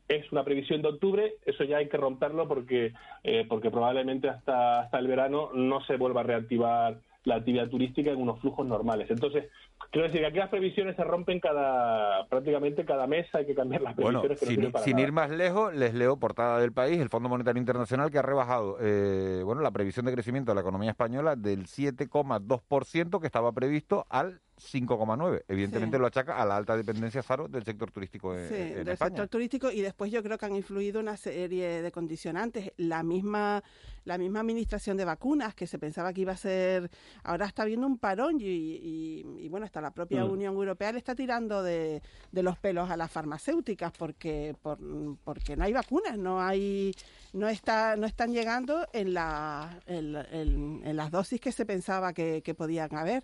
[0.08, 4.82] es una previsión de octubre, eso ya hay que romperlo porque, eh, porque probablemente hasta,
[4.82, 9.10] hasta el verano no se vuelva a reactivar la actividad turística en unos flujos normales.
[9.10, 9.50] Entonces,
[9.92, 13.82] quiero decir que aquí las previsiones se rompen cada prácticamente cada mes, hay que cambiar
[13.82, 14.42] las previsiones.
[14.42, 18.12] Bueno, sin, sin ir más lejos, les leo portada del país, el Fondo Monetario Internacional
[18.12, 23.20] que ha rebajado eh, bueno la previsión de crecimiento de la economía española del 7,2%
[23.20, 25.44] que estaba previsto al 5,9.
[25.48, 28.98] Evidentemente lo achaca a la alta dependencia, Faro, del sector turístico en, sí, en del
[28.98, 32.72] sector turístico y después yo creo que han influido una serie de condicionantes.
[32.78, 33.64] La misma,
[34.06, 36.90] la misma administración de vacunas que se pensaba que iba a ser,
[37.24, 40.32] ahora está viendo un parón y, y, y bueno, hasta la propia Mm.
[40.32, 42.02] Unión Europea le está tirando de,
[42.32, 44.78] de los pelos a las farmacéuticas porque, por,
[45.24, 46.94] porque no hay vacunas, no hay
[47.34, 52.14] no está no están llegando en, la, en, en- en las dosis que se pensaba
[52.14, 53.24] que, que podían haber.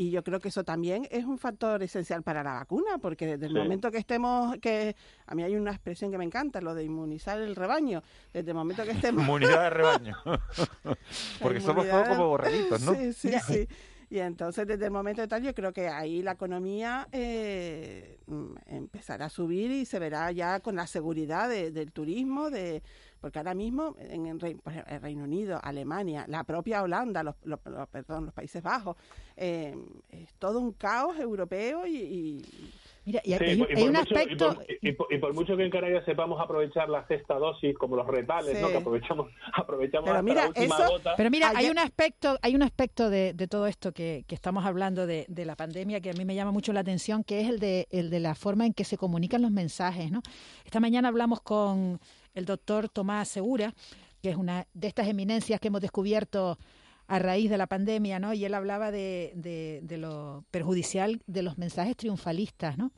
[0.00, 3.46] Y yo creo que eso también es un factor esencial para la vacuna, porque desde
[3.46, 3.58] el Sí.
[3.58, 4.94] momento que estemos, que
[5.26, 8.00] a mí hay una expresión que me encanta, lo de inmunizar el rebaño,
[8.32, 9.20] desde el momento que estemos...
[9.28, 10.16] Inmunidad de rebaño.
[11.42, 12.94] Porque somos todos como borreguitos, ¿no?
[12.94, 13.68] Sí, sí, sí.
[14.10, 18.54] Y entonces, desde el momento de tal, yo creo que ahí la economía eh, mm,
[18.66, 22.82] empezará a subir y se verá ya con la seguridad de- del turismo, de
[23.20, 27.22] porque ahora mismo en el, Rei- por ejemplo, el Reino Unido, Alemania, la propia Holanda,
[27.22, 28.96] los, los- los- perdón, los Países Bajos,
[29.36, 29.74] eh,
[30.10, 31.96] es todo un caos europeo y...
[31.96, 32.42] y
[33.04, 35.64] Mira, Sí, y por- y por mucho- y por- y por- y por mucho que
[35.64, 38.60] en Canarias sepamos aprovechar la sexta dosis, como los retales, Sí.
[38.62, 38.68] ¿no?
[38.68, 41.14] que aprovechamos, aprovechamos Pero hasta mira, la última eso- gota.
[41.16, 44.66] Pero mira, hay un aspecto, hay un aspecto de, de todo esto que, que estamos
[44.66, 47.48] hablando de, de la pandemia que a mí me llama mucho la atención, que es
[47.48, 50.20] el de, el de la forma en que se comunican los mensajes, ¿no?
[50.66, 51.98] Esta mañana hablamos con
[52.38, 53.74] el doctor Tomás Segura,
[54.22, 56.58] que es una de estas eminencias que hemos descubierto
[57.06, 58.34] a raíz de la pandemia, ¿no?
[58.34, 62.92] Y él hablaba de, de, de lo perjudicial de los mensajes triunfalistas, ¿no?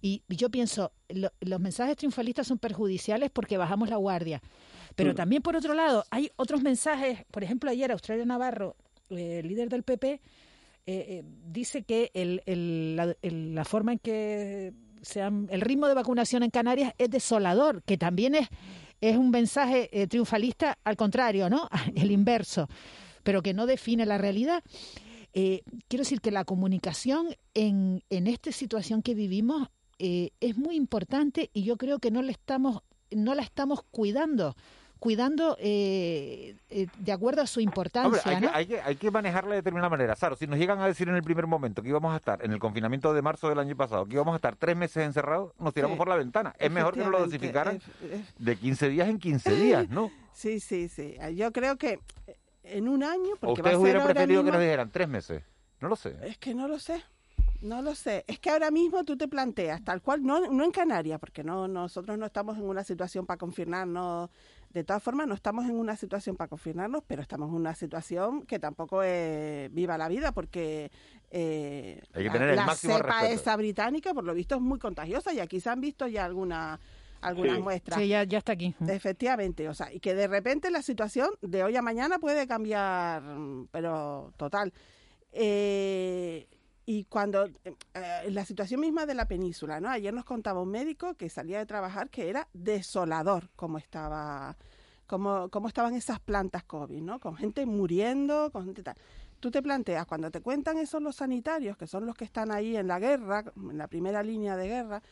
[0.00, 4.42] Y yo pienso, lo- los mensajes triunfalistas son perjudiciales porque bajamos la guardia.
[4.94, 5.16] Pero Mm.
[5.16, 7.24] también, por otro lado, hay otros mensajes.
[7.30, 8.76] Por ejemplo, ayer Australia Navarro,
[9.10, 10.20] eh, líder del PP, eh,
[10.86, 14.74] eh, dice que el, el- la, el- la forma en que
[15.04, 18.48] se han- el ritmo de vacunación en Canarias es desolador, que también es,
[19.00, 21.68] es un mensaje eh, triunfalista al contrario, ¿no?
[21.94, 22.68] El inverso,
[23.22, 24.62] pero que no define la realidad.
[25.32, 30.76] Eh, quiero decir que la comunicación en, en esta situación que vivimos eh, es muy
[30.76, 34.56] importante y yo creo que no le estamos no la estamos cuidando
[35.04, 38.50] cuidando eh, eh, de acuerdo a su Hombre, importancia hay, que, ¿no?
[38.54, 40.16] hay, que, hay que manejarla de determinada manera.
[40.16, 42.52] Saro, si nos llegan a decir en el primer momento que íbamos a estar en
[42.52, 45.74] el confinamiento de marzo del año pasado, que íbamos a estar tres meses encerrados, nos
[45.74, 45.98] tiramos Sí.
[45.98, 46.54] por la ventana.
[46.58, 47.82] Es mejor que nos lo dosificaran
[48.38, 50.10] de 15 días en 15 días, ¿no?
[50.32, 51.16] Sí, sí, sí.
[51.34, 52.00] Yo creo que
[52.62, 55.42] en un año, ¿O porque ustedes hubieran preferido que nos dijeran tres meses?
[55.80, 56.16] No lo sé.
[56.22, 57.04] Es que no lo sé.
[57.60, 58.24] No lo sé.
[58.26, 61.68] Es que ahora mismo tú te planteas, tal cual, no, no en Canarias, porque no
[61.68, 64.30] nosotros no estamos en una situación para confirmarnos.
[64.74, 68.42] De todas formas, no estamos en una situación para confirmarnos, pero estamos en una situación
[68.44, 70.90] que tampoco es viva la vida, porque
[71.30, 73.32] eh, Hay que la- el la cepa respeto.
[73.40, 76.80] esa británica, por lo visto, es muy contagiosa y aquí se han visto ya algunas
[77.20, 77.62] algunas Sí.
[77.62, 77.98] muestras.
[78.00, 78.74] Sí, ya, ya está aquí.
[78.86, 83.22] Efectivamente, o sea, y que de repente la situación de hoy a mañana puede cambiar,
[83.70, 84.74] pero total.
[85.32, 86.46] Eh,
[86.86, 89.88] y cuando eh, la situación misma de la península, ¿no?
[89.88, 94.56] Ayer nos contaba un médico que salía de trabajar que era desolador cómo estaba,
[95.06, 97.20] cómo, cómo estaban esas plantas COVID, ¿no?
[97.20, 98.96] Con gente muriendo, con gente tal.
[99.40, 102.76] Tú te planteas, cuando te cuentan esos los sanitarios, que son los que están ahí
[102.76, 105.02] en la guerra, en la primera línea de guerra,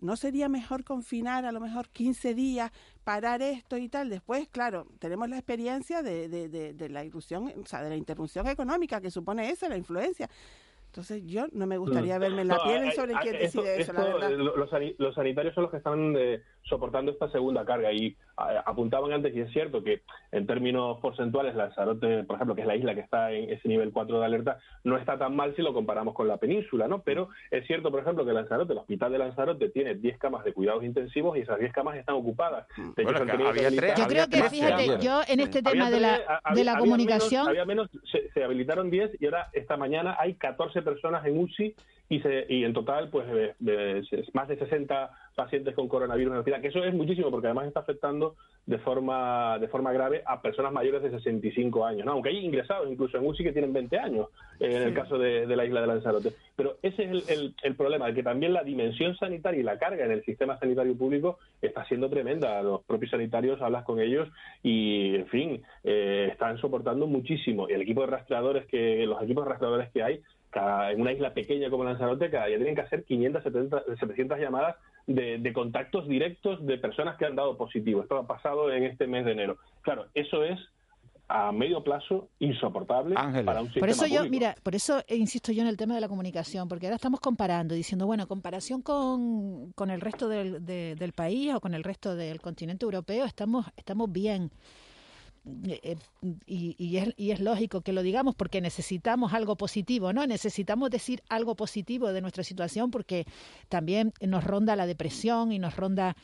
[0.00, 2.72] ¿No sería mejor confinar a lo mejor 15 días,
[3.04, 4.08] parar esto y tal?
[4.08, 7.96] Después, claro, tenemos la experiencia de, de, de, de la irrupción, o sea, de la
[7.96, 10.30] interrupción económica que supone eso, la influencia.
[10.90, 13.80] Entonces, yo no me gustaría verme en la No, piel eh, sobre eh, quién decide
[13.80, 14.32] eso, la esto, verdad.
[14.32, 17.92] eh, lo- Los, sani- los sanitarios son los que están eh, soportando esta segunda carga
[17.92, 20.02] y a- apuntaban antes, y es cierto que
[20.32, 23.92] en términos porcentuales Lanzarote, por ejemplo, que es la isla que está en ese nivel
[23.92, 27.02] 4 de alerta, no está tan mal si lo comparamos con la península, ¿no?
[27.02, 30.52] Pero es cierto, por ejemplo, que Lanzarote, el hospital de Lanzarote tiene 10 camas de
[30.52, 32.66] cuidados intensivos y esas 10 camas están ocupadas.
[32.96, 36.00] De Bueno, hecho, había habilitar- tres- Yo creo que, fíjate, yo en este tema de
[36.00, 36.18] la,
[36.54, 40.16] de la había comunicación, menos- había menos, se, se habilitaron 10 y ahora esta mañana
[40.18, 41.74] hay 14 personas en UCI
[42.10, 43.24] y, se, y en total, pues
[44.34, 47.68] más de 60 pacientes con coronavirus en el hospital, que eso es muchísimo porque además
[47.68, 48.34] está afectando
[48.66, 52.12] de forma de forma grave a personas mayores de 65 años, ¿no?
[52.12, 54.26] aunque hay ingresados incluso en UCI que tienen 20 años,
[54.58, 56.32] eh, en el caso de, la isla de Lanzarote.
[56.56, 60.04] Pero ese es el, el, problema, de que también la dimensión sanitaria y la carga
[60.04, 62.60] en el sistema sanitario público está siendo tremenda.
[62.62, 64.28] Los propios sanitarios hablas con ellos
[64.62, 67.68] y, en fin, eh, están soportando muchísimo.
[67.68, 70.20] Y el equipo de rastreadores que, los equipos de rastreadores que hay,
[70.54, 73.42] en una isla pequeña como Lanzarote, cada día tienen que hacer 500,
[73.98, 74.76] 700 llamadas
[75.06, 78.02] de, contactos directos de personas que han dado positivo.
[78.02, 79.58] Esto ha pasado en este mes de enero.
[79.82, 80.58] Claro, eso es
[81.28, 85.62] a medio plazo insoportable para un sistema Por eso yo, mira, por eso insisto yo
[85.62, 89.90] en el tema de la comunicación, porque ahora estamos comparando, diciendo, bueno, comparación con, con
[89.90, 94.50] el resto del, del país o con el resto del continente europeo, estamos, estamos bien.
[95.46, 95.96] Eh, eh,
[96.46, 100.26] y, y, es, y, es, lógico que lo digamos porque necesitamos algo positivo, ¿no?
[100.26, 103.26] Necesitamos decir algo positivo de nuestra situación porque
[103.68, 106.14] también nos ronda la depresión y nos ronda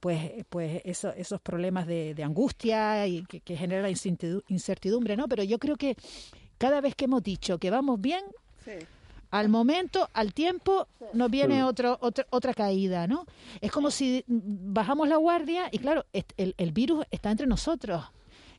[0.00, 5.28] pues, pues eso, esos problemas de, angustia y que, que, genera incertidumbre, ¿no?
[5.28, 5.96] Pero yo creo que
[6.58, 8.24] cada vez que hemos dicho que vamos bien,
[9.30, 13.26] al momento, al tiempo, nos viene otro, otra caída, ¿no?
[13.60, 18.04] Es como si bajamos la guardia y claro, el, el virus está entre nosotros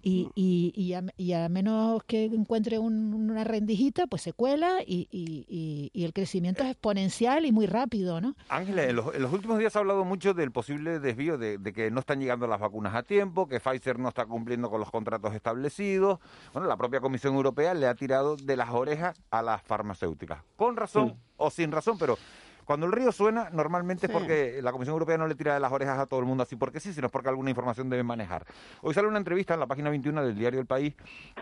[0.02, 5.08] y, y, y, a, y a, menos que encuentre una rendijita, pues se cuela y,
[5.12, 8.36] y, el crecimiento es exponencial y muy rápido, ¿no?
[8.50, 12.20] Ángela, en los, últimos días ha hablado mucho del posible desvío de, que no están
[12.20, 16.20] llegando las vacunas a tiempo, que Pfizer no está cumpliendo con los contratos establecidos.
[16.54, 20.78] Bueno, la propia Comisión Europea le ha tirado de las orejas a las farmacéuticas, con
[20.78, 22.18] razón o sin razón, pero
[22.68, 25.72] cuando el río suena, normalmente es porque la Comisión Europea no le tira de las
[25.72, 28.46] orejas a todo el mundo así porque sí, sino porque alguna información debe manejar.
[28.82, 30.94] Hoy sale una entrevista en la página 21 del diario El País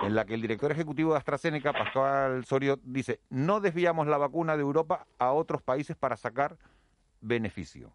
[0.04, 4.56] en la que el director ejecutivo de AstraZeneca, Pascual Sorio, dice, no desviamos la vacuna
[4.56, 6.60] de Europa a otros países para sacar
[7.22, 7.92] beneficio.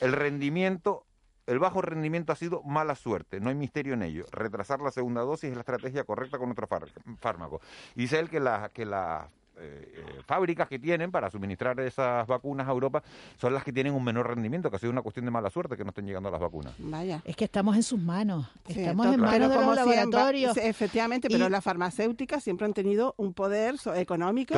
[0.00, 1.04] El rendimiento
[1.46, 4.24] el bajo rendimiento ha sido mala suerte, no hay misterio en ello.
[4.32, 6.66] Retrasar la segunda dosis es la estrategia correcta con otro
[7.18, 7.60] fármaco.
[7.94, 9.28] Y dice él que la, que la
[9.58, 13.02] eh, eh, fábricas que tienen para suministrar esas vacunas a Europa
[13.40, 15.76] son las que tienen un menor rendimiento, que ha sido una cuestión de mala suerte
[15.76, 16.74] que no estén llegando las vacunas.
[16.78, 17.22] Vaya.
[17.24, 20.56] Es que estamos en sus manos, estamos en manos de los laboratorios.
[20.58, 24.54] efectivamente, pero las farmacéuticas siempre han tenido un poder económico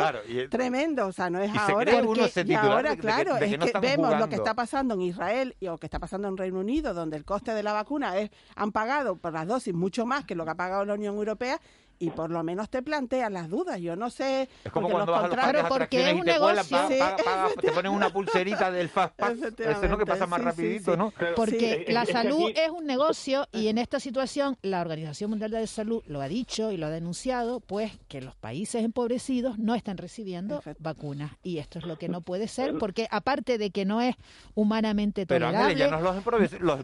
[0.51, 2.03] tremendo, o sea, no es ahora.
[2.45, 5.87] y ahora, claro, es que, vemos lo que está pasando en Israel y lo que
[5.87, 9.33] está pasando en Reino Unido, donde el coste de la vacuna es han pagado por
[9.33, 11.61] las dosis mucho más que lo que ha pagado la Unión Europea
[11.99, 13.81] y por lo menos te plantean las dudas.
[13.81, 14.49] Yo no sé.
[14.65, 16.79] Es como cuando vas a los porque es un negocio.
[17.61, 21.13] te ponen una pulserita del Fast Eso es lo que pasa más rapidito, ¿no?
[21.37, 25.67] Porque la salud es un negocio y en esta situación la Organización Mundial de la
[25.67, 29.99] Salud lo ha dicho y lo ha denunciado, pues que los países empobrecidos no están
[29.99, 31.33] recibiendo vacunas.
[31.43, 34.17] Y esto es lo que no puede ser, porque aparte de que no es
[34.55, 35.75] humanamente tolerable...
[35.75, 36.79] Pero ya no los empobrecidos,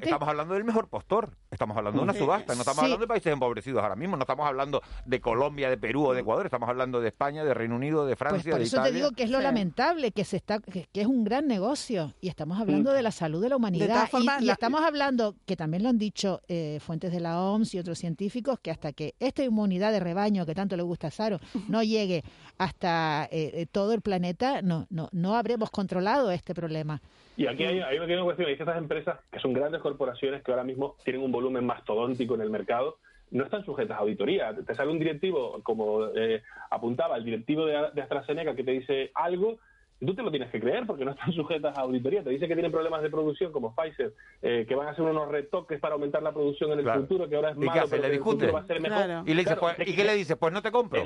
[0.00, 1.36] estamos hablando del mejor postor.
[1.50, 4.43] Estamos hablando de una subasta, no estamos hablando de países empobrecidos ahora mismo, no estamos
[4.44, 8.06] hablando de Colombia, de Perú o de Ecuador, estamos hablando de España, de Reino Unido,
[8.06, 10.88] de Francia, pues por eso te digo que es lo lamentable, que se está, que,
[10.92, 14.08] es un gran negocio y estamos hablando de la salud de la humanidad
[14.40, 17.98] y, estamos hablando, que también lo han dicho eh, fuentes de la OMS y otros
[17.98, 21.38] científicos, que hasta que esta inmunidad de rebaño que tanto le gusta a Saro
[21.68, 22.22] no llegue
[22.58, 27.00] hasta eh, eh, todo el planeta, no, no, no habremos controlado este problema.
[27.36, 30.64] Y aquí hay, hay una cuestión, hay ciertas empresas que son grandes corporaciones que ahora
[30.64, 32.98] mismo tienen un volumen mastodóntico en el mercado
[33.34, 34.54] no están sujetas a auditoría.
[34.54, 39.10] Te sale un directivo, como eh, apuntaba el directivo de, de AstraZeneca, que te dice
[39.14, 39.58] algo
[40.06, 42.22] tú te lo tienes que creer porque no están sujetas a auditoría.
[42.22, 45.28] Te dice que tienen problemas de producción como Pfizer, eh, que van a hacer unos
[45.28, 48.54] retoques para aumentar la producción en el futuro, que ahora es malo, pero ¿Le el
[48.54, 49.28] va a ser mejor.
[49.28, 50.36] Y, le dice, pues, ¿Y qué le dice?
[50.36, 51.02] Pues no te compro.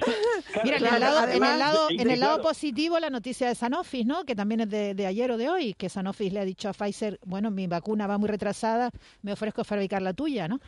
[0.64, 4.04] Mira, en el lado, en el lado, en el lado positivo la noticia de Sanofi,
[4.04, 4.24] ¿no?
[4.24, 7.18] que también es de, ayer o de hoy, que Sanofi le ha dicho a Pfizer,
[7.24, 8.90] bueno, mi vacuna va muy retrasada,
[9.22, 10.60] me ofrezco fabricar la tuya, ¿no?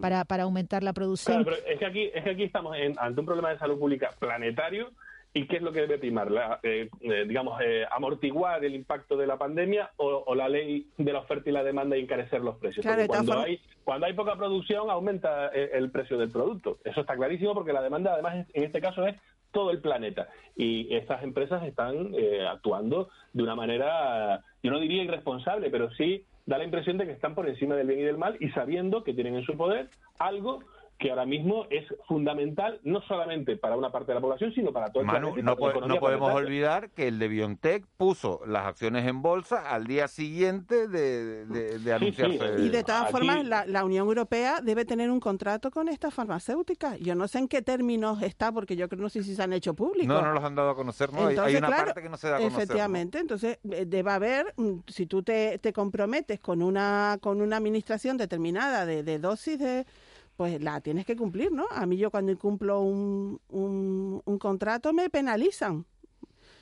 [0.00, 1.42] Para, para aumentar la producción.
[1.42, 4.10] Claro, pero es que aquí, es que aquí estamos ante un problema de salud pública
[4.18, 4.92] planetario
[5.34, 6.28] ¿Y qué es lo que debe primar?
[6.62, 11.20] Eh, eh, digamos, eh, amortiguar el impacto de la pandemia o, la ley de la
[11.20, 12.84] oferta y la demanda y encarecer los precios.
[13.06, 16.78] cuando, hay, cuando hay poca producción aumenta el precio del producto.
[16.84, 19.16] Eso está clarísimo porque la demanda además en este caso es
[19.52, 20.28] todo el planeta.
[20.56, 22.12] Y estas empresas están
[22.48, 27.12] actuando de una manera, yo no diría irresponsable, pero sí da la impresión de que
[27.12, 29.90] están por encima del bien y del mal y sabiendo que tienen en su poder
[30.18, 30.60] algo
[30.98, 34.90] que ahora mismo es fundamental no solamente para una parte de la población, sino para
[34.90, 36.46] todo el Manu, planeta y no, para la no economía podemos planetaria.
[36.48, 41.78] olvidar que el de BioNTech puso las acciones en bolsa al día siguiente de, de-
[41.78, 42.56] de anunciarse.
[42.58, 46.98] Y de todas formas, la, la Unión Europea debe tener un contrato con estas farmacéuticas.
[46.98, 49.52] Yo no sé en qué términos está, porque yo creo no sé si se han
[49.52, 50.08] hecho públicos.
[50.08, 51.26] No, no los han dado a conocer, ¿no?
[51.28, 52.58] Hay- una claro, parte que no se da a conocer.
[52.58, 52.62] ¿no?
[52.64, 57.56] Efectivamente, entonces eh, debe haber, mm, si tú te, te comprometes con una con una
[57.56, 59.86] administración determinada de, de dosis de
[60.38, 61.66] pues la tienes que cumplir, ¿no?
[61.68, 65.84] A mí yo cuando incumplo un, un, un contrato me penalizan.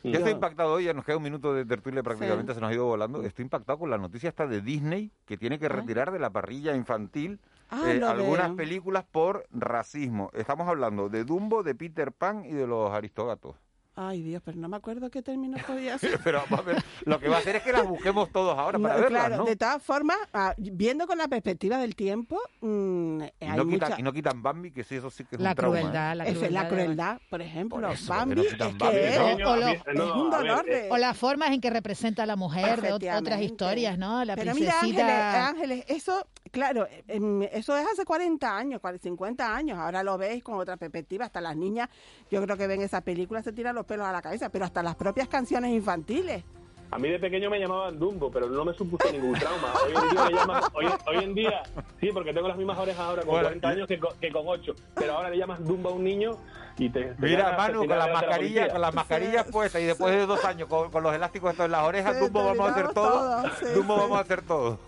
[0.03, 2.72] Yo estoy impactado hoy, ya nos queda un minuto de tertulia prácticamente, se nos ha
[2.72, 3.22] ido volando.
[3.22, 6.74] Estoy impactado con la noticia esta de Disney, que tiene que retirar de la parrilla
[6.74, 10.31] infantil Ah, eh, algunas películas por racismo.
[10.33, 13.57] Estamos hablando de Dumbo, de Peter Pan y de los Aristógatos.
[13.99, 16.21] Ay, Dios, pero no me acuerdo qué términos podía ser.
[16.25, 18.95] Pero a ver, lo que va a hacer es que las busquemos todos ahora para
[18.95, 19.45] No, verlas, claro, ¿no?
[19.47, 23.89] de todas formas, ah, viendo con la perspectiva del tiempo, mm, Y hay no, quitan,
[23.91, 25.79] mucha- y no quitan Bambi, que sí, eso sí que es La un trauma.
[25.81, 26.15] crueldad, ¿eh?
[26.17, 27.91] la Efe- la crueldad, por ejemplo.
[27.91, 29.51] eso, Bambi es que Bambi, es, ¿no?
[29.53, 30.89] o lo- es un ver, eh, de...
[30.91, 34.23] O las formas en que representa a la mujer de ot- otras historias, ¿no?
[34.27, 35.49] La Pero mira, princesita...
[35.49, 39.79] Ángeles, Ángeles, eso, claro, em, eso es hace 40 años, 40, 50 años.
[39.79, 41.25] Ahora lo veis con otra perspectiva.
[41.25, 41.89] Hasta las niñas,
[42.31, 44.83] yo creo que ven esa película, se tiran los pelos a la cabeza, pero hasta
[44.83, 46.45] las propias canciones infantiles.
[46.91, 49.73] A mí de pequeño me llamaban Dumbo, pero no me supuso ningún trauma.
[49.85, 51.63] Hoy en día me llaman, hoy, hoy en día,
[52.01, 54.45] sí, porque tengo las mismas orejas ahora con Bueno, 40 años que con, que con
[54.47, 54.75] 8.
[54.95, 56.39] Pero ahora le llamas Dumbo a un niño
[56.79, 57.05] y te...
[57.14, 58.68] te Mira, Manu, con la la mascarilla, policía.
[58.72, 61.72] con las mascarillas puestas y después de dos años con, con los elásticos estos en
[61.72, 63.43] las orejas, Sí, Dumbo vamos a hacer todo.
[63.59, 64.01] sí, Dumbo sí.
[64.03, 64.79] vamos a hacer todo.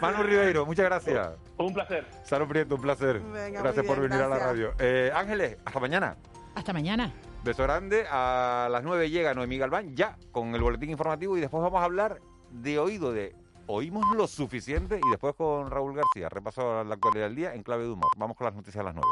[0.00, 1.30] Manu Ribeiro, muchas gracias.
[1.56, 2.06] Un placer.
[2.24, 3.20] Saro Prieto, un placer.
[3.20, 4.72] Venga, gracias por venir a la radio.
[4.78, 6.16] Eh, Ángeles, hasta mañana.
[6.54, 7.12] Hasta mañana.
[7.44, 8.06] Beso grande.
[8.10, 11.84] A las 9 llega Noemí Galván, ya con el boletín informativo y después vamos a
[11.84, 12.20] hablar
[12.50, 13.34] de oído, de
[13.66, 16.28] oímos lo suficiente y después con Raúl García.
[16.28, 18.10] Repaso la actualidad del día en clave de humor.
[18.18, 19.06] Vamos con las noticias a las 9.